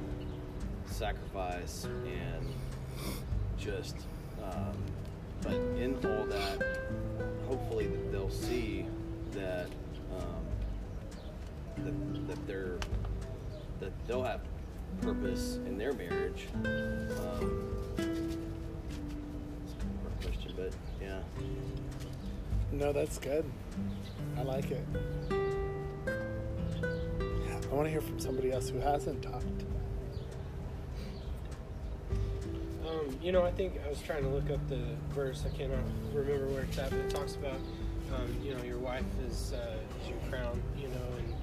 [0.87, 2.47] sacrifice and
[3.59, 3.97] just
[4.43, 4.77] um,
[5.43, 6.81] but in all that
[7.49, 8.87] hopefully they'll see
[9.33, 9.67] that
[10.17, 12.79] um, that, that they're
[13.81, 14.41] that they'll have
[15.01, 17.69] purpose in their marriage um,
[20.21, 21.21] question but yeah
[22.73, 23.45] No, that's good.
[24.39, 25.52] I like it.
[27.73, 29.65] I want to hear from somebody else who hasn't talked.
[32.87, 34.83] Um, you know, I think I was trying to look up the
[35.15, 35.45] verse.
[35.47, 35.79] I cannot
[36.13, 37.57] remember where it's at, but it talks about,
[38.15, 40.63] um, you know, your wife is, uh, is your crown.
[40.77, 41.35] You know, and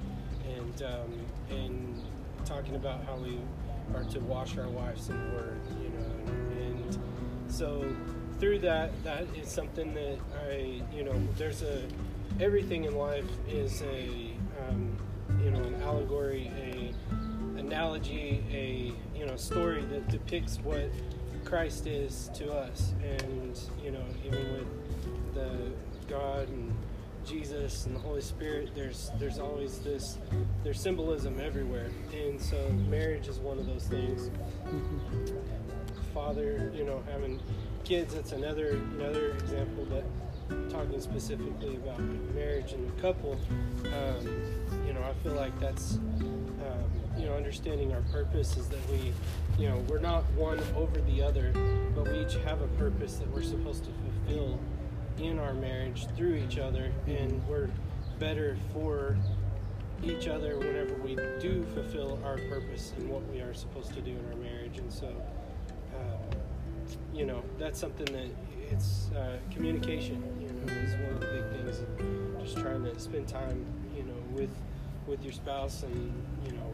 [0.55, 1.99] and um, and
[2.45, 3.39] talking about how we
[3.95, 5.59] are to wash our wives in the Word.
[5.81, 6.99] You know, and
[7.47, 7.91] so
[8.39, 11.87] through that, that is something that I, you know, there's a
[12.39, 14.29] everything in life is a,
[14.69, 14.95] um,
[15.49, 16.93] you know, an allegory, a
[17.59, 20.89] analogy, a you know story that depicts what
[21.43, 25.71] Christ is to us, and you know even with the
[26.07, 26.73] God and
[27.25, 30.19] Jesus and the Holy Spirit, there's there's always this
[30.63, 34.29] there's symbolism everywhere, and so marriage is one of those things.
[36.13, 37.39] Father, you know, having
[37.83, 40.03] kids, that's another another example, but
[40.69, 41.99] talking specifically about
[42.35, 43.39] marriage and a couple,
[43.85, 44.27] um,
[45.09, 49.11] I feel like that's um, you know understanding our purpose is that we,
[49.57, 51.51] you know, we're not one over the other,
[51.95, 54.59] but we each have a purpose that we're supposed to fulfill
[55.17, 57.69] in our marriage through each other, and we're
[58.19, 59.17] better for
[60.03, 64.11] each other whenever we do fulfill our purpose and what we are supposed to do
[64.11, 65.07] in our marriage, and so.
[65.95, 66.35] Uh,
[67.13, 68.29] you know that's something that
[68.71, 71.81] it's uh, communication you know is one of the big things
[72.41, 73.63] just trying to spend time
[73.95, 74.49] you know with
[75.09, 76.13] with your spouse and
[76.45, 76.73] you know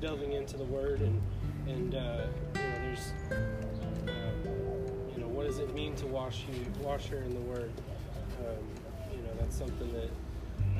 [0.00, 1.20] delving into the word and
[1.68, 2.22] and uh,
[2.54, 7.18] you know there's um, you know what does it mean to wash you wash her
[7.18, 7.70] in the word
[8.40, 10.10] um, you know that's something that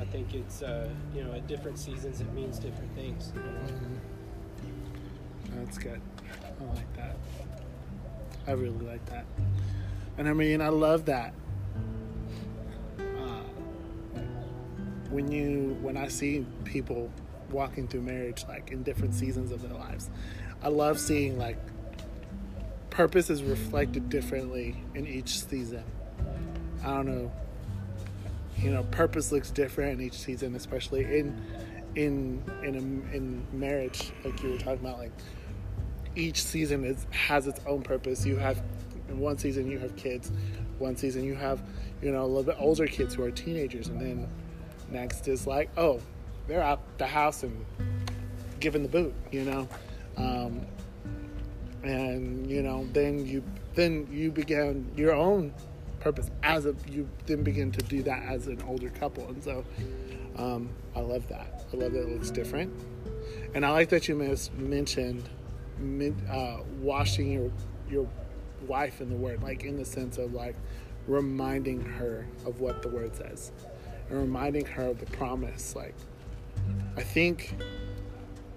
[0.01, 3.43] I think it's uh, you know at different seasons it means different things know?
[5.63, 6.01] That's good.
[6.59, 7.15] I like that.
[8.47, 9.25] I really like that.
[10.17, 11.33] And I mean, I love that.
[15.17, 17.09] When you, when I see people
[17.49, 20.11] walking through marriage, like in different seasons of their lives,
[20.61, 21.57] I love seeing like
[22.91, 25.83] purpose is reflected differently in each season.
[26.83, 27.31] I don't know.
[28.59, 31.43] You know, purpose looks different in each season, especially in
[31.95, 35.11] in in a, in marriage, like you were talking about, like
[36.15, 38.23] each season is has its own purpose.
[38.23, 38.61] You have
[39.09, 40.31] in one season you have kids,
[40.77, 41.59] one season you have
[42.03, 44.27] you know a little bit older kids who are teenagers, and then
[44.89, 45.99] next is like oh
[46.47, 47.65] they're out the house and
[48.59, 49.67] giving the boot, you know,
[50.17, 50.65] um,
[51.83, 53.43] and you know then you
[53.75, 55.53] then you begin your own
[55.99, 59.63] purpose as a you then begin to do that as an older couple, and so
[60.37, 61.65] um, I love that.
[61.73, 62.73] I love that it looks different,
[63.53, 65.29] and I like that you mis- mentioned
[66.29, 67.51] uh, washing your
[67.89, 68.07] your
[68.67, 70.55] wife in the word, like in the sense of like
[71.07, 73.51] reminding her of what the word says,
[74.09, 75.75] and reminding her of the promise.
[75.75, 75.95] Like,
[76.95, 77.55] I think,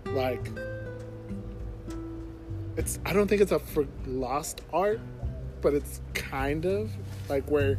[0.06, 0.50] like,
[2.76, 5.00] it's I don't think it's a for lost art,
[5.60, 6.90] but it's kind of
[7.28, 7.78] like where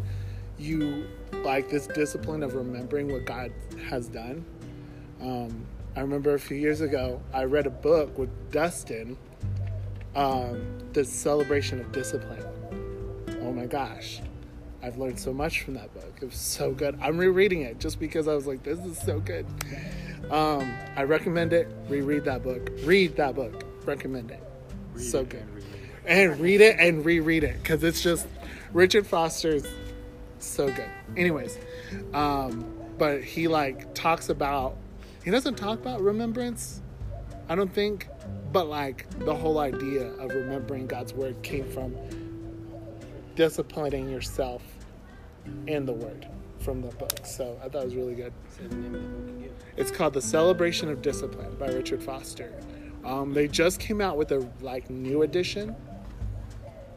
[0.59, 1.07] you
[1.43, 3.51] like this discipline of remembering what God
[3.89, 4.45] has done.
[5.21, 9.17] Um, I remember a few years ago, I read a book with Dustin,
[10.15, 12.45] um, The Celebration of Discipline.
[13.41, 14.21] Oh my gosh.
[14.83, 16.19] I've learned so much from that book.
[16.21, 16.97] It was so good.
[17.01, 19.45] I'm rereading it just because I was like, this is so good.
[20.29, 21.67] Um, I recommend it.
[21.87, 22.69] Reread that book.
[22.83, 23.63] Read that book.
[23.85, 24.41] Recommend it.
[24.93, 25.47] Read so it good.
[26.05, 26.35] and reread it.
[26.35, 28.27] And read it and reread it because it's just
[28.73, 29.65] Richard Foster's
[30.39, 30.89] so good.
[31.15, 31.57] Anyways,
[32.13, 32.65] um,
[32.97, 34.77] but he like talks about
[35.23, 36.81] he doesn't talk about remembrance,
[37.47, 38.07] I don't think,
[38.51, 41.95] but like the whole idea of remembering God's word came from
[43.35, 44.61] disciplining yourself
[45.67, 46.27] in the word
[46.59, 47.19] from the book.
[47.25, 48.33] So I thought it was really good.
[48.49, 49.53] Say the name of the book again.
[49.77, 52.53] It's called The Celebration of Discipline by Richard Foster.
[53.03, 55.75] Um, they just came out with a like new edition.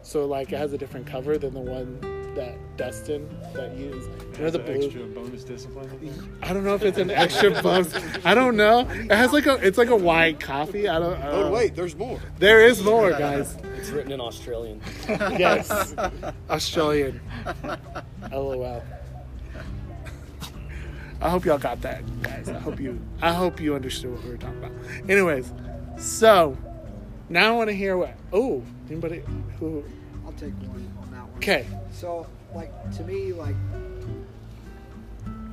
[0.03, 1.99] So like it has a different cover than the one
[2.35, 4.11] that Dustin that used.
[4.11, 4.75] You know Has the blue.
[4.85, 6.39] extra bonus discipline.
[6.43, 7.95] I don't know if it's an extra bonus.
[8.25, 8.81] I don't know.
[8.81, 10.89] It has like a it's like a white coffee.
[10.89, 11.15] I don't.
[11.23, 12.21] I don't Oh wait, there's more.
[12.39, 13.57] there is more, guys.
[13.79, 14.83] It's written in Australian.
[15.09, 15.95] Yes,
[16.51, 17.21] Australian.
[18.35, 18.83] LOL.
[21.21, 22.49] I hope y'all got that, guys.
[22.49, 23.01] I hope you.
[23.23, 24.73] I hope you understood what we were talking about.
[25.09, 25.53] Anyways,
[25.97, 26.57] so
[27.31, 28.15] Now I want to hear what.
[28.33, 29.23] Oh, anybody
[29.59, 29.83] who?
[30.27, 31.37] I'll take one on that one.
[31.39, 31.67] Okay.
[31.91, 33.57] So, like to me, like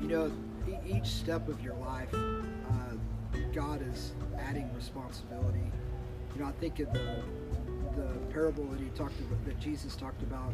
[0.01, 0.31] you know,
[0.85, 5.71] each step of your life, uh, God is adding responsibility.
[6.35, 7.23] You know, I think of the
[7.95, 10.53] the parable that he talked about, that Jesus talked about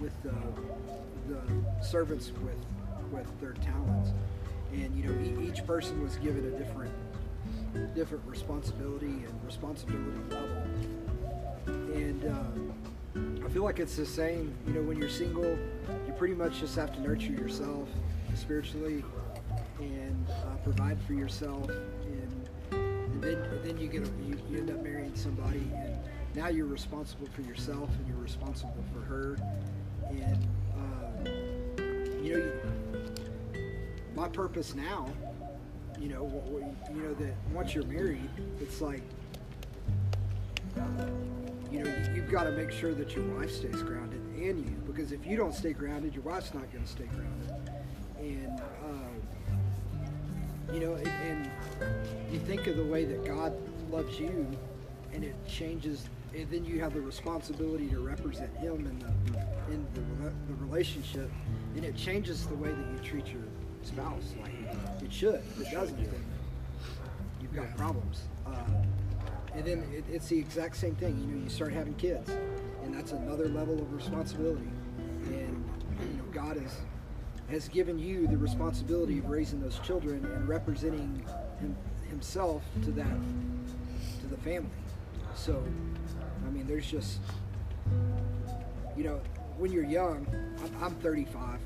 [0.00, 0.34] with the
[1.28, 4.10] the servants with with their talents,
[4.72, 6.92] and you know, each person was given a different
[7.94, 10.62] different responsibility and responsibility level,
[11.94, 12.24] and.
[12.24, 12.72] Um,
[13.44, 14.52] I feel like it's the same.
[14.66, 17.88] You know, when you're single, you pretty much just have to nurture yourself
[18.34, 19.02] spiritually
[19.78, 24.82] and uh, provide for yourself, and, and then then you get you, you end up
[24.82, 25.95] marrying somebody, and
[26.36, 29.36] now you're responsible for yourself and you're responsible for her,
[30.10, 30.46] and
[30.76, 31.30] uh,
[32.22, 32.52] you know,
[34.14, 35.08] my purpose now,
[35.98, 36.62] you know, what, what,
[36.94, 38.28] you know that once you're married,
[38.60, 39.02] it's like
[41.72, 44.76] you know, you- you've got to make sure that your wife stays grounded and you,
[44.86, 47.50] because if you don't stay grounded, your wife's not going to stay grounded.
[48.18, 49.08] And, uh,
[50.72, 51.50] you know, and, and
[52.32, 53.54] you think of the way that God
[53.90, 54.46] loves you,
[55.14, 59.86] and it changes, and then you have the responsibility to represent Him in the in
[59.94, 61.30] the, the relationship,
[61.74, 63.42] and it changes the way that you treat your
[63.82, 64.34] spouse.
[64.40, 64.52] Like
[65.02, 65.42] it should.
[65.58, 66.24] If it doesn't, then
[67.40, 68.22] you've got problems.
[68.46, 68.52] Uh,
[69.54, 71.18] and then it, it's the exact same thing.
[71.20, 72.30] You know, you start having kids,
[72.84, 74.68] and that's another level of responsibility.
[75.26, 75.64] And
[76.00, 76.80] you know, God has
[77.50, 81.24] has given you the responsibility of raising those children and representing
[81.60, 81.76] him,
[82.08, 83.16] Himself to that
[84.20, 84.70] to the family.
[85.36, 85.62] So,
[86.46, 87.20] I mean, there's just
[88.96, 89.20] you know,
[89.58, 90.26] when you're young,
[90.62, 91.60] I'm, I'm 35.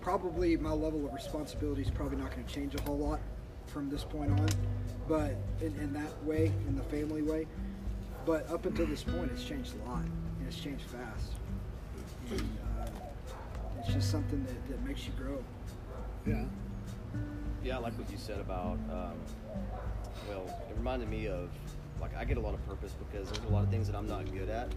[0.00, 3.20] Probably my level of responsibility is probably not going to change a whole lot
[3.66, 4.48] from this point on,
[5.08, 7.46] but in, in that way, in the family way.
[8.24, 11.32] But up until this point, it's changed a lot, and it's changed fast.
[12.30, 12.86] And, uh,
[13.80, 15.44] it's just something that, that makes you grow.
[16.26, 16.44] Yeah.
[17.62, 18.78] Yeah, I like what you said about.
[18.90, 19.14] Um,
[20.28, 21.50] well, it reminded me of
[22.00, 24.08] like I get a lot of purpose because there's a lot of things that I'm
[24.08, 24.70] not good at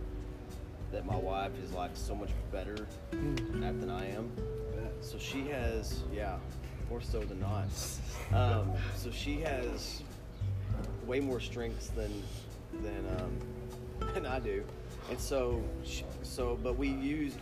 [0.91, 4.31] that my wife is like so much better at than I am.
[5.01, 6.37] So she has, yeah,
[6.89, 7.67] more so than not.
[8.33, 10.03] Um, so she has
[11.05, 12.23] way more strengths than
[12.83, 14.63] than um, than I do,
[15.09, 17.33] and so she, so but we use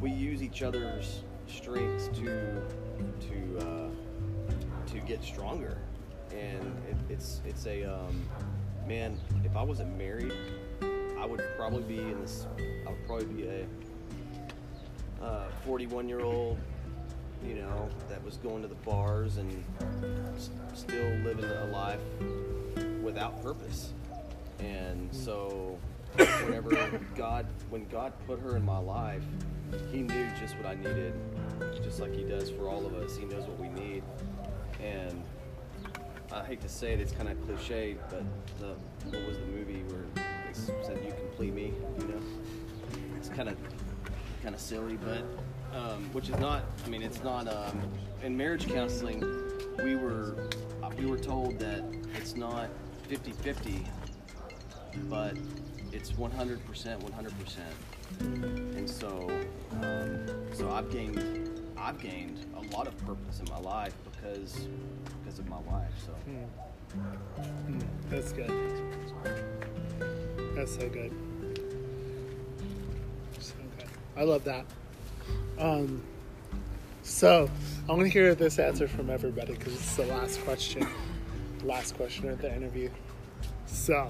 [0.00, 2.62] we use each other's strengths to
[3.20, 3.88] to uh,
[4.86, 5.78] to get stronger,
[6.30, 8.28] and it, it's it's a um,
[8.90, 9.16] man.
[9.44, 10.32] If I wasn't married,
[11.16, 12.48] I would probably be in this.
[12.84, 16.58] I would probably be a uh, 41 year old,
[17.46, 19.64] you know, that was going to the bars and
[20.36, 22.00] s- still living a life
[23.00, 23.92] without purpose.
[24.58, 25.78] And so,
[26.16, 29.22] whenever God, when God put her in my life,
[29.92, 31.14] He knew just what I needed,
[31.80, 33.16] just like He does for all of us.
[33.16, 34.02] He knows what we need.
[34.82, 35.22] And
[36.32, 38.22] I hate to say it, it's kind of cliche, but
[38.60, 38.74] the
[39.08, 41.72] what was the movie where they said you complete me?
[41.98, 42.20] You know,
[43.16, 43.56] it's kind of
[44.42, 45.24] kind of silly, but
[45.76, 46.64] um, which is not.
[46.84, 47.48] I mean, it's not.
[47.48, 47.82] Um,
[48.22, 49.20] in marriage counseling,
[49.82, 50.48] we were
[50.96, 51.82] we were told that
[52.14, 52.68] it's not
[53.08, 53.84] 50-50,
[55.08, 55.36] but
[55.92, 57.58] it's 100%, 100%.
[58.20, 59.30] And so,
[59.82, 64.66] um, so I've gained I've gained a lot of purpose in my life because
[65.18, 65.92] because of my wife.
[66.04, 66.12] So.
[67.68, 68.50] Mm, That's good.
[70.54, 71.12] That's so good.
[73.38, 73.88] So good.
[74.16, 74.66] I love that.
[75.58, 76.02] Um,
[77.02, 77.48] so
[77.88, 80.86] I want to hear this answer from everybody because it's the last question,
[81.64, 82.90] last question of the interview.
[83.66, 84.08] So,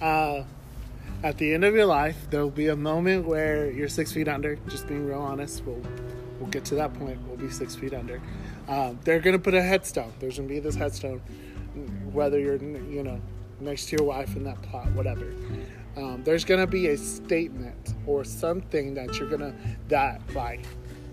[0.00, 0.42] uh,
[1.22, 4.28] at the end of your life, there will be a moment where you're six feet
[4.28, 4.56] under.
[4.68, 5.82] Just being real honest, we'll
[6.38, 7.20] we'll get to that point.
[7.26, 8.20] We'll be six feet under.
[8.68, 10.12] Um, they're gonna put a headstone.
[10.18, 11.20] There's gonna be this headstone,
[12.12, 13.20] whether you're you know
[13.60, 15.32] next to your wife in that plot, whatever.
[15.96, 19.54] Um, there's gonna be a statement or something that you're gonna
[19.88, 20.64] that like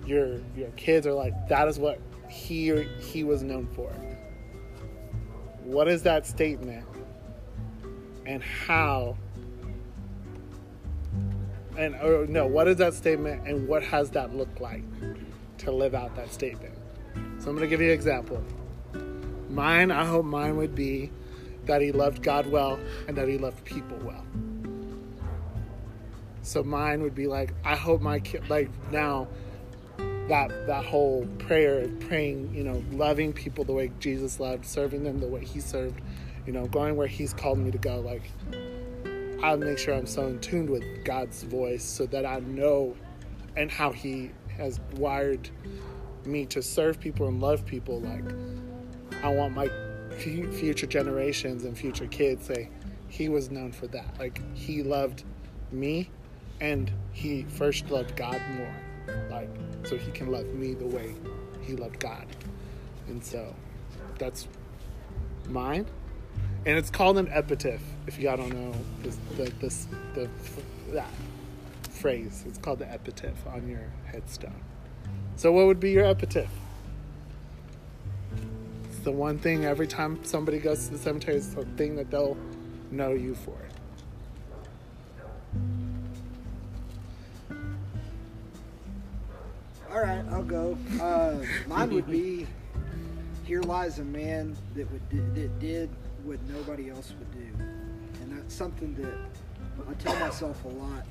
[0.05, 1.99] your your kids are like that is what
[2.29, 3.91] he or he was known for.
[5.63, 6.85] What is that statement?
[8.25, 9.17] And how
[11.77, 14.83] and or no, what is that statement and what has that looked like
[15.59, 16.75] to live out that statement?
[17.39, 18.43] So I'm gonna give you an example.
[19.49, 21.11] Mine, I hope mine would be
[21.65, 24.25] that he loved God well and that he loved people well.
[26.41, 29.27] So mine would be like, I hope my kid, like now,
[30.27, 35.03] that that whole prayer of praying, you know, loving people the way Jesus loved, serving
[35.03, 36.01] them the way He served,
[36.45, 37.99] you know, going where He's called me to go.
[37.99, 38.23] Like,
[39.43, 42.95] I make sure I'm so in tuned with God's voice so that I know
[43.57, 45.49] and how He has wired
[46.23, 47.99] me to serve people and love people.
[47.99, 48.23] Like,
[49.21, 49.69] I want my
[50.17, 52.69] future generations and future kids say
[53.09, 54.17] He was known for that.
[54.17, 55.25] Like, He loved
[55.73, 56.09] me
[56.61, 58.75] and He first loved God more.
[59.29, 59.49] Like,
[59.83, 61.15] so He can love me the way
[61.59, 62.27] He loved God.
[63.09, 63.53] And so
[64.17, 64.47] that's
[65.49, 65.85] mine
[66.65, 67.81] and it's called an epitaph.
[68.07, 70.29] If y'all don't know this, the this the
[70.91, 71.09] that
[71.89, 74.61] phrase, it's called the epitaph on your headstone.
[75.35, 76.51] So, what would be your epitaph?
[78.85, 82.11] It's the one thing every time somebody goes to the cemetery, it's the thing that
[82.11, 82.37] they'll
[82.91, 83.57] know you for.
[89.91, 90.77] All right, I'll go.
[90.99, 91.35] Uh,
[91.67, 92.47] mine would be
[93.43, 95.89] here lies a man that would that did
[96.23, 97.63] what nobody else would do,
[98.21, 99.13] and that's something that
[99.89, 101.05] I tell myself a lot.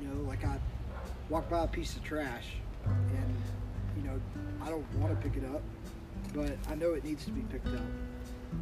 [0.00, 0.58] You know, like I
[1.28, 3.36] walk by a piece of trash, and
[3.96, 4.20] you know
[4.62, 5.62] I don't want to pick it up,
[6.34, 7.82] but I know it needs to be picked up,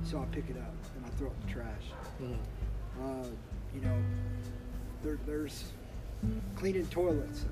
[0.04, 1.84] so I pick it up and I throw it in the trash.
[3.00, 3.26] Uh,
[3.74, 3.96] you know,
[5.02, 5.64] there, there's
[6.56, 7.46] cleaning toilets.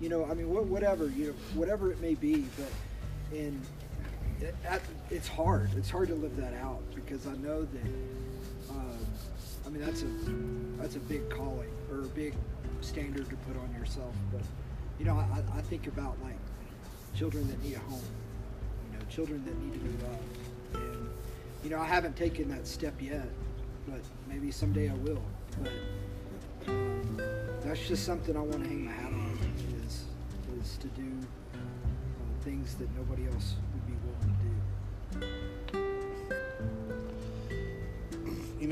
[0.00, 3.60] You know, I mean, what, whatever you know, whatever it may be, but in
[4.42, 4.54] it,
[5.10, 5.70] it's hard.
[5.76, 7.90] It's hard to live that out because I know that.
[8.70, 8.74] Uh,
[9.64, 12.34] I mean, that's a that's a big calling or a big
[12.80, 14.14] standard to put on yourself.
[14.32, 14.42] But
[14.98, 16.36] you know, I, I think about like
[17.16, 18.02] children that need a home.
[18.90, 20.74] You know, children that need to be loved.
[20.74, 21.08] And
[21.62, 23.28] you know, I haven't taken that step yet,
[23.86, 25.22] but maybe someday I will.
[25.62, 25.72] But
[26.68, 27.20] um,
[27.62, 29.38] that's just something I want to hang my hat on
[29.84, 30.04] is
[30.60, 31.08] is to do
[31.54, 31.58] uh,
[32.44, 33.54] things that nobody else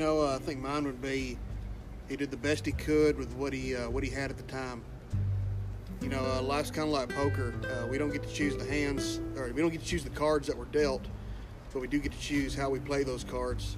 [0.01, 1.37] know, uh, I think mine would be
[2.09, 4.43] he did the best he could with what he uh, what he had at the
[4.43, 4.83] time.
[6.01, 7.53] You know, uh, life's kind of like poker.
[7.63, 10.09] Uh, we don't get to choose the hands, or we don't get to choose the
[10.09, 11.05] cards that were dealt,
[11.71, 13.77] but we do get to choose how we play those cards.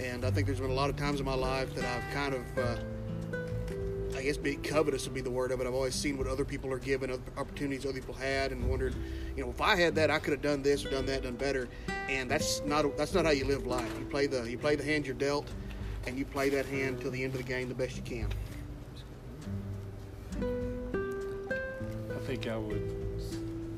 [0.00, 2.34] And I think there's been a lot of times in my life that I've kind
[2.34, 2.76] of, uh,
[4.22, 5.66] I guess, being covetous would be the word of it.
[5.66, 8.94] I've always seen what other people are given, other opportunities other people had, and wondered,
[9.36, 11.34] you know, if I had that, I could have done this or done that, done
[11.34, 11.68] better.
[12.08, 13.92] And that's not that's not how you live life.
[13.98, 15.48] You play the you play the hand you're dealt,
[16.06, 18.28] and you play that hand till the end of the game the best you can.
[22.14, 22.94] I think I would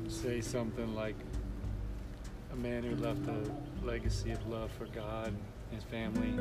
[0.07, 1.15] say something like
[2.53, 5.33] a man who left a legacy of love for God,
[5.71, 6.35] his family,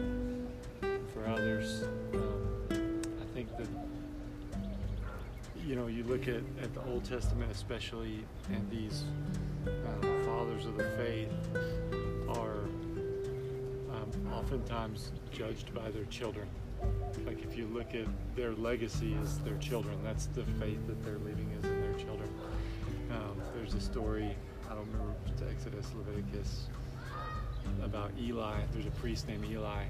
[1.14, 1.84] for others.
[2.12, 3.00] Um,
[3.34, 3.66] I think that
[5.66, 9.04] you know you look at, at the Old Testament especially, and these
[9.66, 11.30] uh, fathers of the faith
[12.28, 12.64] are
[13.94, 16.46] um, oftentimes judged by their children.
[17.26, 18.06] Like if you look at
[18.36, 22.28] their legacy as their children, that's the faith that they're leaving is in their children.
[23.10, 24.36] Um, there's a story,
[24.70, 26.66] I don't remember it's Exodus, Leviticus,
[27.82, 28.60] about Eli.
[28.72, 29.84] There's a priest named Eli.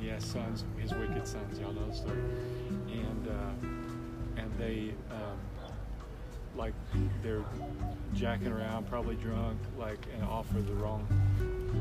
[0.00, 1.60] He has sons, his wicked sons.
[1.60, 2.18] Y'all know the story.
[2.90, 3.79] And uh,
[4.60, 5.38] they um,
[6.56, 6.74] like
[7.22, 7.44] they're
[8.14, 11.06] jacking around, probably drunk, like and offer the wrong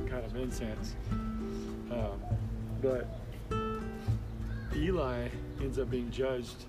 [0.10, 0.96] kind of incense.
[1.92, 2.22] Um,
[2.82, 3.08] but
[4.76, 5.28] Eli
[5.60, 6.66] ends up being judged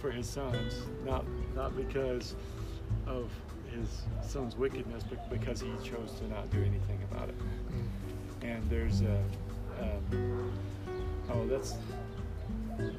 [0.00, 0.74] for his sons,
[1.04, 1.24] not
[1.54, 2.34] not because
[3.06, 3.30] of
[3.74, 7.34] his son's wickedness, but because he chose to not do anything about it.
[8.42, 9.22] And there's a,
[9.80, 10.52] um,
[11.30, 11.74] oh, that's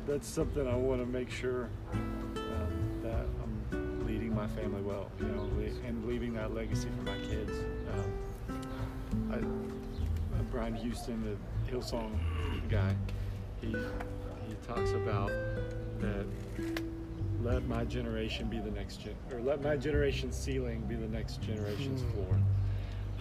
[0.08, 5.26] that's something I want to make sure um, that I'm leading my family well, you
[5.28, 5.50] know,
[5.88, 7.52] and leaving that legacy for my kids.
[7.94, 8.62] Um,
[9.32, 12.12] I, uh, Brian Houston, the Hillsong
[12.70, 12.96] guy,
[13.62, 15.30] he he talks about
[16.00, 16.26] that.
[17.42, 21.42] Let my generation be the next gen, or let my generation's ceiling be the next
[21.42, 22.12] generation's Hmm.
[22.12, 22.40] floor.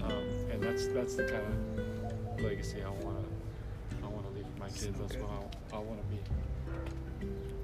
[0.03, 1.43] Um, and that's that's the kind
[1.79, 3.31] of legacy I want to
[4.61, 4.99] my kids.
[4.99, 5.31] That's what
[5.73, 6.21] I, I want to be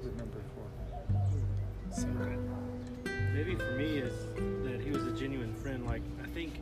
[0.01, 2.01] remembered for.
[2.01, 2.39] So good.
[3.33, 4.13] maybe for me is
[4.63, 5.85] that he was a genuine friend.
[5.85, 6.61] Like I think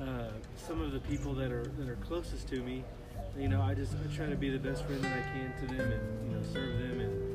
[0.00, 2.84] uh, some of the people that are that are closest to me,
[3.36, 5.74] you know, I just I try to be the best friend that I can to
[5.74, 7.34] them and you know serve them and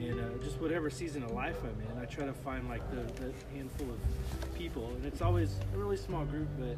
[0.00, 3.02] and uh, just whatever season of life I'm in, I try to find like the,
[3.20, 6.76] the handful of people, and it's always a really small group, but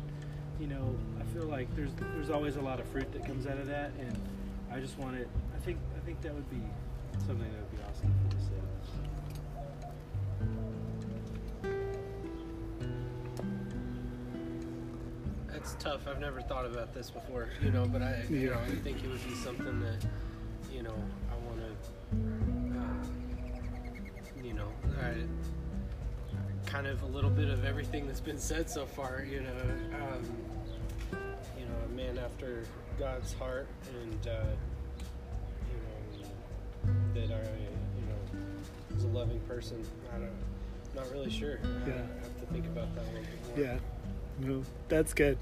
[0.58, 3.58] you know, I feel like there's there's always a lot of fruit that comes out
[3.58, 4.16] of that, and
[4.72, 5.28] I just want it.
[5.54, 6.62] I think I think that would be
[7.26, 8.62] something that would be awesome for the set.
[15.48, 16.08] That's tough.
[16.08, 17.84] I've never thought about this before, you know.
[17.86, 20.06] But I, you know, I think it would be something that,
[20.72, 20.94] you know,
[21.30, 21.66] I want to,
[22.80, 24.68] uh, you know,
[25.02, 25.14] I,
[26.64, 29.50] kind of a little bit of everything that's been said so far, you know.
[30.00, 30.24] Um,
[31.58, 32.64] you know, a man, after
[32.98, 33.66] God's heart,
[34.02, 34.44] and uh,
[36.14, 36.30] you know,
[37.14, 37.48] that I,
[37.96, 39.84] you know, is a loving person.
[40.14, 40.30] I don't,
[40.94, 41.58] not really sure.
[41.86, 41.94] Yeah.
[41.94, 43.66] I have to think about that a little bit more.
[43.66, 43.78] Yeah,
[44.46, 45.38] no, that's good.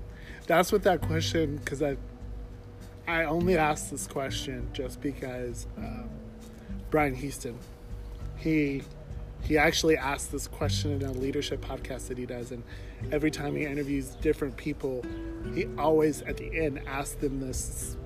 [0.46, 1.96] That's what that question because I,
[3.06, 6.08] I only asked this question just because um,
[6.90, 7.58] Brian Houston,
[8.36, 8.82] he,
[9.42, 12.62] he actually asked this question in a leadership podcast that he does, and
[13.12, 15.04] every time he interviews different people,
[15.54, 17.96] he always at the end asks them this,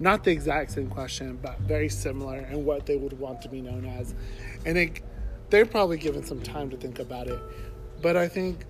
[0.00, 3.60] not the exact same question, but very similar, and what they would want to be
[3.60, 4.14] known as,
[4.64, 5.02] and it,
[5.50, 7.38] they're probably given some time to think about it,
[8.00, 8.64] but I think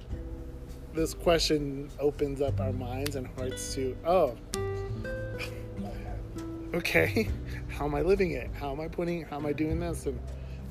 [0.95, 4.35] this question opens up our minds and hearts to oh
[6.75, 7.29] okay
[7.69, 8.51] how am i living it?
[8.59, 10.07] How am i putting how am i doing this?
[10.07, 10.19] And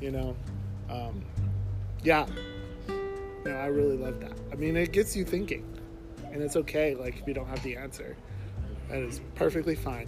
[0.01, 0.35] you know
[0.89, 1.23] um,
[2.03, 2.25] yeah
[3.45, 4.33] no i really love that.
[4.51, 5.65] I mean it gets you thinking
[6.31, 8.15] and it's okay like if you don't have the answer.
[8.89, 10.07] That is perfectly fine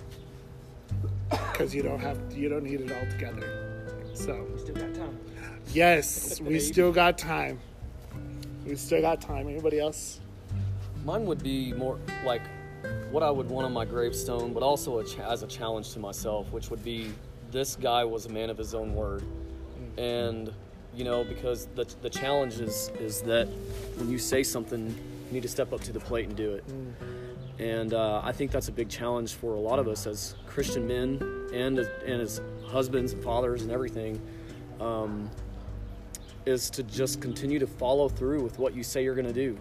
[1.30, 3.66] because you don't have you don't need it all together
[4.14, 4.46] so.
[4.54, 5.20] We Still got time.
[5.74, 7.60] yes we still got time.
[8.66, 9.48] We still got time.
[9.48, 10.20] Anybody else?
[11.06, 12.42] Mine would be more like
[13.12, 16.00] what I would want on my gravestone, but also a cha- as a challenge to
[16.00, 17.12] myself, which would be
[17.52, 19.24] this guy was a man of his own word.
[19.98, 20.30] Mm.
[20.30, 20.54] And,
[20.96, 23.48] you know, because the, the challenge is, is that
[23.98, 26.64] when you say something, you need to step up to the plate and do it.
[27.60, 30.88] And uh, I think that's a big challenge for a lot of us as Christian
[30.88, 31.22] men
[31.54, 34.22] and as, and as husbands and fathers and everything.
[34.80, 35.30] Um,
[36.46, 39.58] is to just continue to follow through with what you say you're going to do.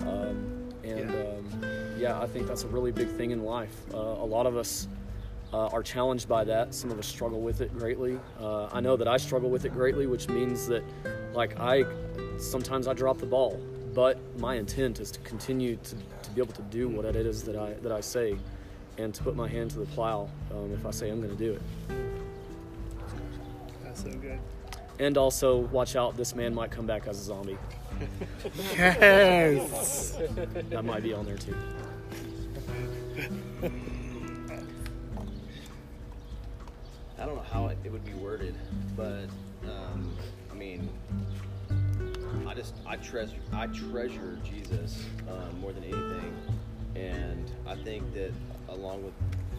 [0.00, 1.16] Um, and yeah.
[1.16, 1.64] Um,
[1.98, 3.74] yeah, I think that's a really big thing in life.
[3.92, 4.88] Uh, a lot of us
[5.52, 6.74] uh, are challenged by that.
[6.74, 8.18] Some of us struggle with it greatly.
[8.40, 10.84] Uh, I know that I struggle with it greatly, which means that,
[11.34, 11.84] like, I
[12.38, 13.60] sometimes I drop the ball.
[13.94, 17.42] But my intent is to continue to, to be able to do what it is
[17.44, 18.38] that I that I say,
[18.98, 21.44] and to put my hand to the plow um, if I say I'm going to
[21.44, 21.62] do it.
[23.82, 24.38] that's so good
[25.00, 27.58] And also, watch out, this man might come back as a zombie.
[28.76, 30.16] yes
[30.70, 31.56] That might be on there too.
[37.20, 38.54] I don't know how it, it would be worded,
[38.96, 39.26] but
[39.64, 40.16] um,
[40.50, 40.88] I mean,
[42.46, 46.34] I just I treasure I treasure Jesus um, more than anything,
[46.96, 48.32] and I think that
[48.70, 49.12] along with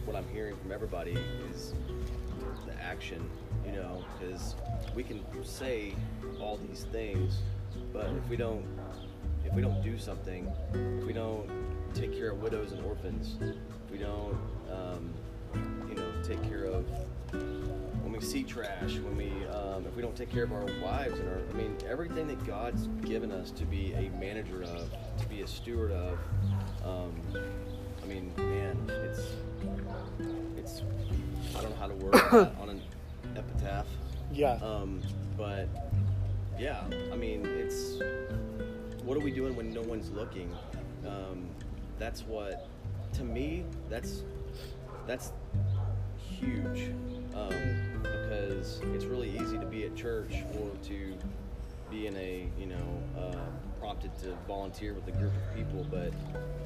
[0.04, 1.16] what I'm hearing from everybody
[1.52, 1.72] is
[2.66, 3.30] the action,
[3.64, 4.56] you know, because
[4.96, 5.94] we can say
[6.40, 7.38] all these things,
[7.92, 8.64] but if we don't
[9.44, 11.48] if we don't do something, if we don't
[11.94, 14.36] take care of widows and orphans, if we don't
[14.68, 15.14] um,
[15.88, 16.84] you know take care of
[18.22, 21.40] see trash, when we um, if we don't take care of our wives and our
[21.50, 25.46] I mean everything that God's given us to be a manager of, to be a
[25.46, 26.18] steward of.
[26.84, 27.12] Um,
[28.02, 29.20] I mean, man, it's
[30.56, 30.82] it's
[31.56, 32.82] I don't know how to word that on an
[33.36, 33.86] epitaph,
[34.32, 35.00] yeah um,
[35.36, 35.68] but
[36.58, 37.98] yeah, I mean it's
[39.04, 40.54] what are we doing when no one's looking?
[41.06, 41.48] Um,
[41.98, 42.68] that's what
[43.14, 44.22] to me that's
[45.06, 45.32] that's
[46.40, 46.90] huge
[47.34, 47.81] um,
[48.62, 51.16] because it's really easy to be at church or to
[51.90, 56.12] be in a you know uh, prompted to volunteer with a group of people but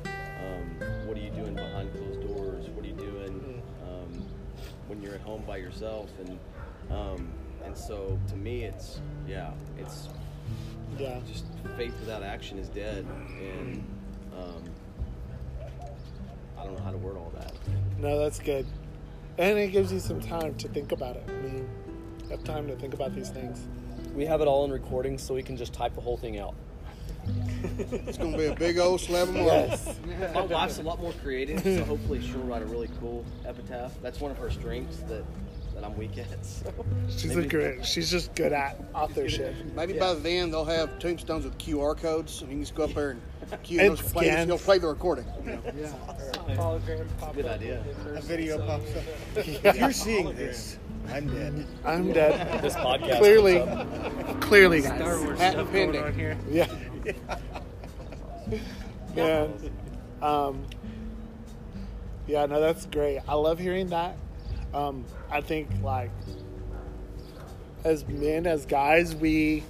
[0.04, 2.68] um, what are you doing behind closed doors?
[2.68, 4.22] What are you doing um,
[4.86, 6.10] when you're at home by yourself?
[6.20, 6.38] And
[6.90, 7.32] um,
[7.64, 10.08] and so to me it's yeah it's
[10.98, 11.18] yeah.
[11.26, 13.06] just faith without action is dead.
[13.40, 13.84] And
[14.38, 14.62] um,
[16.58, 17.54] I don't know how to word all that.
[17.98, 18.66] No that's good.
[19.38, 21.24] And it gives you some time to think about it.
[21.28, 21.68] I mean
[22.30, 23.66] have time to think about these things
[24.14, 26.54] We have it all in recording, so we can just type the whole thing out.
[27.78, 29.50] It's going to be a big old slab of marble.
[29.50, 29.98] yes
[30.34, 33.92] My wife's a lot more creative, so hopefully she'll write a really cool epitaph.
[34.02, 35.24] That's one of her strengths that,
[35.74, 36.44] that I'm weak at.
[36.46, 36.72] So
[37.08, 41.58] she's a great she's just good at authorship Maybe by then they'll have tombstones with
[41.58, 43.22] QR codes, and you can just go up there and
[43.62, 44.48] cue And those play, scan.
[44.48, 45.26] You'll play the recording.
[45.44, 45.62] you know.
[45.76, 46.56] Yeah.
[46.56, 47.84] Hologram pop Good up idea.
[48.14, 49.64] A video first, pops up.
[49.64, 50.78] If you're seeing this,
[51.12, 51.66] I'm dead.
[51.84, 54.40] i'm dead This podcast clearly comes up.
[54.40, 56.36] clearly Star guys Wars Patent stuff going on here.
[56.50, 56.66] yeah
[59.16, 59.46] yeah
[60.22, 60.64] um
[62.26, 64.16] yeah no that's great i love hearing that
[64.74, 66.10] um i think like
[67.84, 69.62] as men as guys we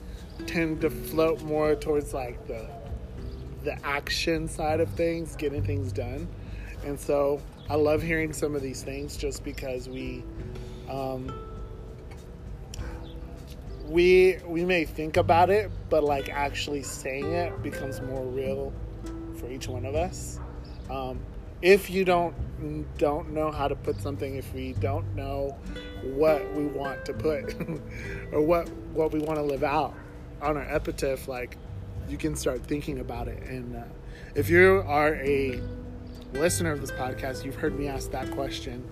[0.46, 2.66] tend to float more towards like the
[3.64, 6.28] the action side of things, getting things done.
[6.84, 10.22] And so I love hearing some of these things just because we
[10.88, 11.32] um,
[13.88, 18.72] we we may think about it, but like actually saying it becomes more real
[19.38, 20.40] for each one of us.
[20.90, 21.20] Um,
[21.62, 22.34] if you don't
[22.98, 25.56] don't know how to put something, if we don't know
[26.02, 27.54] what we want to put
[28.32, 29.94] or what what we want to live out
[30.42, 31.56] on our epitaph, like
[32.08, 33.42] you can start thinking about it.
[33.44, 33.82] And uh,
[34.34, 35.60] if you are a
[36.32, 38.88] listener of this podcast, you've heard me ask that question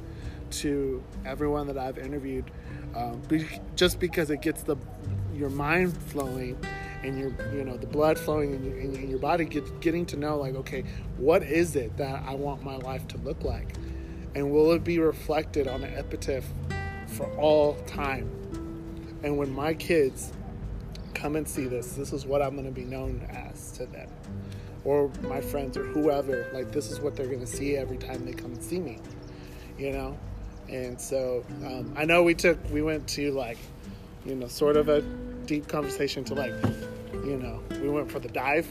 [0.61, 2.51] to everyone that I've interviewed,
[2.95, 3.23] um,
[3.77, 4.77] just because it gets the
[5.35, 6.57] your mind flowing
[7.03, 10.39] and your you know the blood flowing in your, your body, get, getting to know
[10.39, 10.85] like okay,
[11.17, 13.75] what is it that I want my life to look like,
[14.35, 16.45] and will it be reflected on an epitaph
[17.09, 18.31] for all time?
[19.23, 20.33] And when my kids
[21.15, 24.09] come and see this, this is what I'm going to be known as to them.
[24.85, 28.27] Or my friends or whoever like this is what they're going to see every time
[28.27, 29.01] they come and see me
[29.79, 30.17] you know
[30.69, 33.59] and so um, i know we took we went to like
[34.25, 35.01] you know sort of a
[35.47, 36.53] deep conversation to like
[37.25, 38.71] you know we went for the dive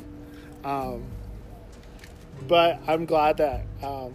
[0.64, 1.04] um,
[2.48, 4.14] but i'm glad that um,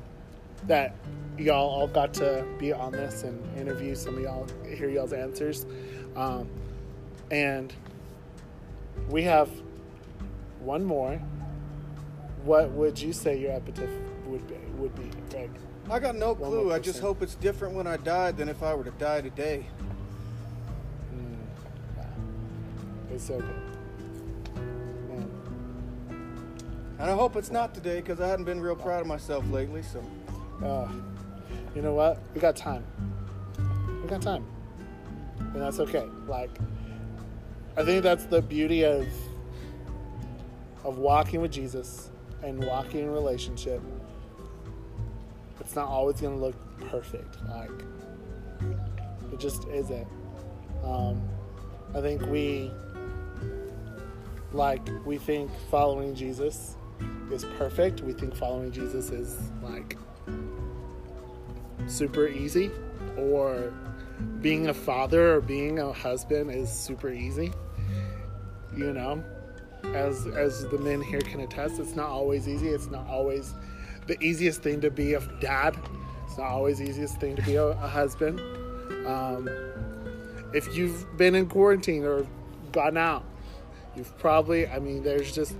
[0.66, 0.94] that
[1.38, 5.66] y'all all got to be on this and interview some of y'all hear y'all's answers
[6.16, 6.48] um,
[7.30, 7.72] and
[9.08, 9.48] we have
[10.60, 11.20] one more
[12.44, 13.90] what would you say your epitaph
[14.28, 14.54] would be?
[14.78, 15.50] Would be, Greg?
[15.90, 16.72] I got no clue.
[16.72, 19.66] I just hope it's different when I die than if I were to die today.
[23.10, 23.44] It's okay.
[25.08, 25.30] Man.
[26.98, 29.82] And I hope it's not today because I hadn't been real proud of myself lately.
[29.82, 30.02] So
[30.62, 30.88] Uh,
[31.74, 32.18] you know what?
[32.34, 32.84] We got time.
[34.02, 34.44] We got time,
[35.38, 36.06] and that's okay.
[36.26, 36.50] Like,
[37.76, 39.06] I think that's the beauty of
[40.84, 42.10] of walking with Jesus
[42.42, 43.80] and walking in relationship.
[45.60, 46.56] It's not always going to look
[46.90, 47.36] perfect.
[47.48, 47.70] Like,
[49.32, 50.06] it just isn't.
[50.84, 51.28] Um,
[51.94, 52.70] I think we
[54.52, 56.76] like we think following Jesus
[57.30, 58.00] is perfect.
[58.00, 59.96] We think following Jesus is like
[61.86, 62.70] super easy
[63.16, 63.72] or
[64.40, 67.52] being a father or being a husband is super easy
[68.76, 69.22] you know
[69.94, 73.54] as as the men here can attest it's not always easy it's not always
[74.08, 75.76] the easiest thing to be a dad
[76.26, 78.40] it's not always the easiest thing to be a, a husband
[79.06, 79.48] um,
[80.52, 82.26] if you've been in quarantine or
[82.72, 83.24] gone out
[83.96, 85.54] you've probably i mean there's just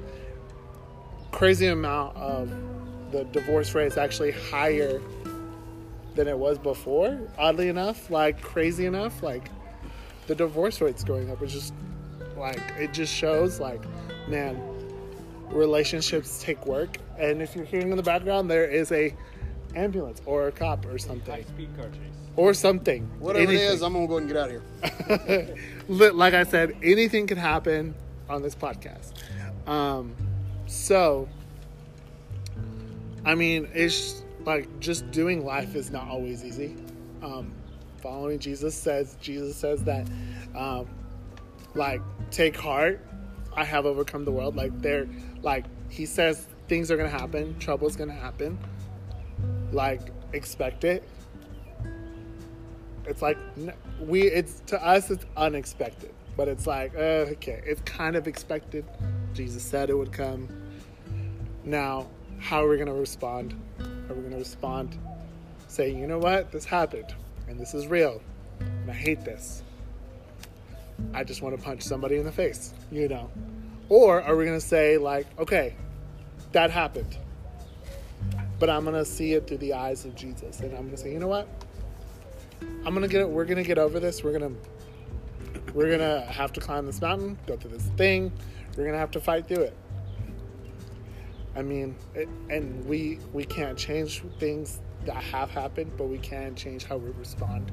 [1.31, 2.51] crazy amount of
[3.13, 5.01] the divorce rate is actually higher
[6.15, 7.19] than it was before.
[7.39, 9.49] Oddly enough, like crazy enough, like
[10.27, 11.41] the divorce rate's going up.
[11.43, 11.73] It's just
[12.37, 13.83] like it just shows like,
[14.29, 14.61] man,
[15.51, 16.97] relationships take work.
[17.19, 19.15] And if you're hearing in the background, there is a
[19.75, 22.01] ambulance or a cop or something Speed car chase.
[22.37, 23.03] or something.
[23.19, 23.69] Whatever it Anything.
[23.75, 25.55] is, I'm gonna go and get out of here.
[25.89, 27.95] Like I said, anything can happen
[28.29, 29.13] on this podcast.
[29.67, 30.15] Um,
[30.67, 31.29] so,
[33.25, 36.77] I mean, it's like just doing life is not always easy.
[37.23, 37.53] Um,
[38.03, 40.07] following Jesus says Jesus says that,
[40.55, 40.87] um,
[41.75, 43.01] like, take heart.
[43.57, 44.57] I have overcome the world.
[44.57, 45.09] Like, they're
[45.43, 47.59] like he says things are gonna happen.
[47.59, 48.59] Trouble's gonna happen.
[49.73, 51.03] Like, expect it.
[53.07, 53.39] It's like
[54.01, 56.15] we it's to us it's unexpected.
[56.37, 58.85] But it's like uh, okay it's kind of expected.
[59.33, 60.49] Jesus said it would come.
[61.65, 62.09] Now
[62.39, 63.55] how are we to respond?
[63.81, 64.99] Are we to respond
[65.69, 66.53] saying you know what?
[66.53, 67.15] This happened
[67.49, 68.21] and this is real
[68.61, 69.63] and i hate this.
[71.15, 73.31] I just want to punch somebody in the face you know
[73.89, 75.75] or are we going to say like okay
[76.53, 77.17] that happened
[78.59, 80.97] but i'm going to see it through the eyes of jesus and i'm going to
[80.97, 81.49] say you know what
[82.85, 83.21] I'm gonna get.
[83.21, 83.29] it.
[83.29, 84.23] We're gonna get over this.
[84.23, 84.53] We're gonna.
[85.75, 88.33] We're gonna have to climb this mountain, go through this thing.
[88.77, 89.77] We're gonna have to fight through it.
[91.55, 96.55] I mean, it, and we we can't change things that have happened, but we can
[96.55, 97.71] change how we respond.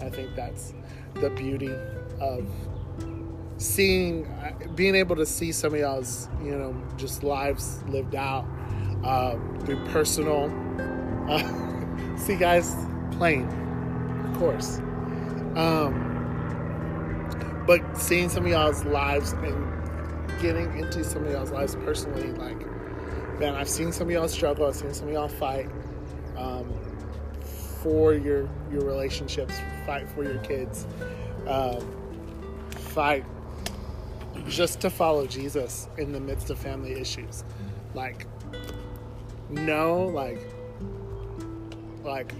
[0.00, 0.74] I think that's
[1.14, 1.72] the beauty
[2.20, 2.46] of
[3.60, 4.26] seeing,
[4.74, 8.46] being able to see some of y'all's, you know, just lives lived out
[9.04, 10.50] uh, through personal.
[11.28, 12.74] Uh, see, guys,
[13.12, 13.48] playing
[14.24, 14.78] of course.
[15.56, 16.06] Um,
[17.66, 22.58] but seeing some of y'all's lives and getting into some of y'all's lives personally, like,
[23.38, 24.66] man, I've seen some of y'all struggle.
[24.66, 25.68] I've seen some of y'all fight
[26.36, 26.72] um,
[27.82, 29.54] for your your relationships,
[29.84, 30.86] fight for your kids,
[31.46, 31.80] um,
[32.70, 33.24] fight
[34.48, 37.44] just to follow Jesus in the midst of family issues.
[37.94, 38.26] like
[39.50, 40.40] no, like
[42.04, 42.32] like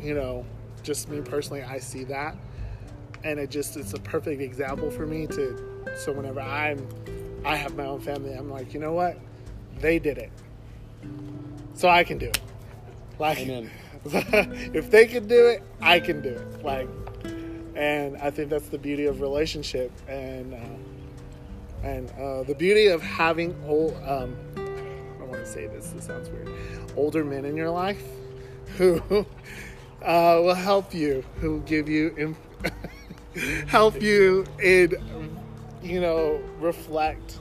[0.00, 0.44] you know
[0.82, 2.36] just me personally i see that.
[3.24, 6.86] And it just it's a perfect example for me to so whenever i'm
[7.44, 9.18] i have my own family i'm like you know what?
[9.80, 10.32] They did it.
[11.74, 12.40] So i can do it.
[13.18, 13.70] Like Amen.
[14.74, 16.64] if they can do it i can do it.
[16.64, 16.88] Like
[17.74, 19.92] and i think that's the beauty of relationship.
[20.08, 20.58] And uh,
[21.82, 26.04] and uh, the beauty of having old um, i don't want to say this this
[26.06, 26.48] sounds weird
[26.96, 28.02] older men in your life
[28.76, 29.00] who
[30.02, 32.36] uh, will help you who give you im-
[33.66, 34.94] help you in
[35.82, 37.38] you know reflect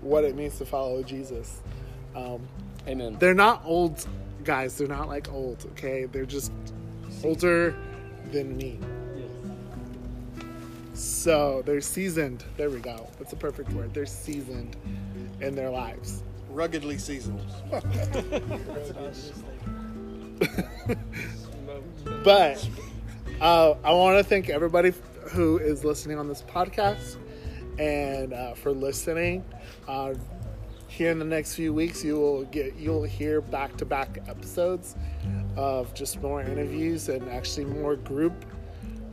[0.00, 1.62] what it means to follow jesus.
[2.14, 2.46] Um,
[2.86, 3.16] Amen.
[3.18, 4.06] they're not old
[4.44, 6.04] guys they're not like old okay?
[6.04, 6.52] They're just
[7.24, 7.74] older
[8.30, 8.78] than me
[10.94, 14.76] so they're seasoned there we go that's a perfect word they're seasoned
[15.40, 16.22] in their lives
[16.54, 17.40] Ruggedly seasoned.
[22.22, 22.68] but
[23.40, 24.92] uh, I want to thank everybody
[25.30, 27.16] who is listening on this podcast
[27.80, 29.44] and uh, for listening.
[29.88, 30.14] Uh,
[30.86, 34.94] here in the next few weeks, you will get you'll hear back to back episodes
[35.56, 38.44] of just more interviews and actually more group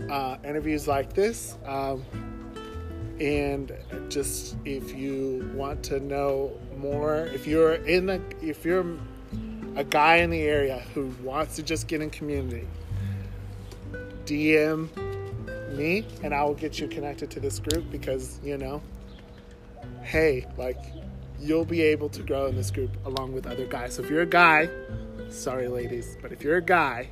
[0.09, 1.57] uh, interviews like this.
[1.65, 2.05] Um,
[3.19, 3.71] and
[4.09, 8.85] just if you want to know more, if you're in the if you're
[9.75, 12.67] a guy in the area who wants to just get in community,
[14.25, 14.89] DM
[15.75, 18.81] me and I will get you connected to this group because, you know,
[20.01, 20.79] hey, like
[21.39, 23.95] you'll be able to grow in this group along with other guys.
[23.95, 24.69] So if you're a guy,
[25.29, 27.09] sorry ladies, but if you're a guy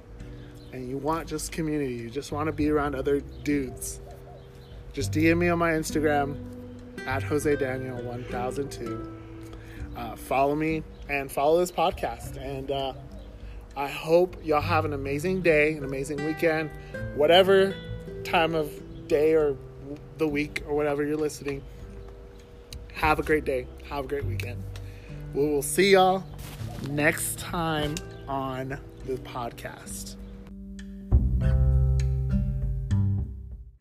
[0.72, 4.00] and you want just community, you just want to be around other dudes,
[4.94, 6.38] just DM me on my Instagram
[7.06, 9.20] at Jose Daniel 1002
[10.00, 12.38] uh, follow me and follow this podcast.
[12.38, 12.94] And uh,
[13.76, 16.70] I hope y'all have an amazing day, an amazing weekend,
[17.16, 17.76] whatever
[18.24, 18.72] time of
[19.08, 19.58] day or
[20.18, 21.62] the week or whatever you're listening.
[22.94, 23.68] Have a great day.
[23.90, 24.64] Have a great weekend.
[25.34, 26.24] We will see y'all
[26.90, 27.96] next time
[28.28, 30.16] on the podcast.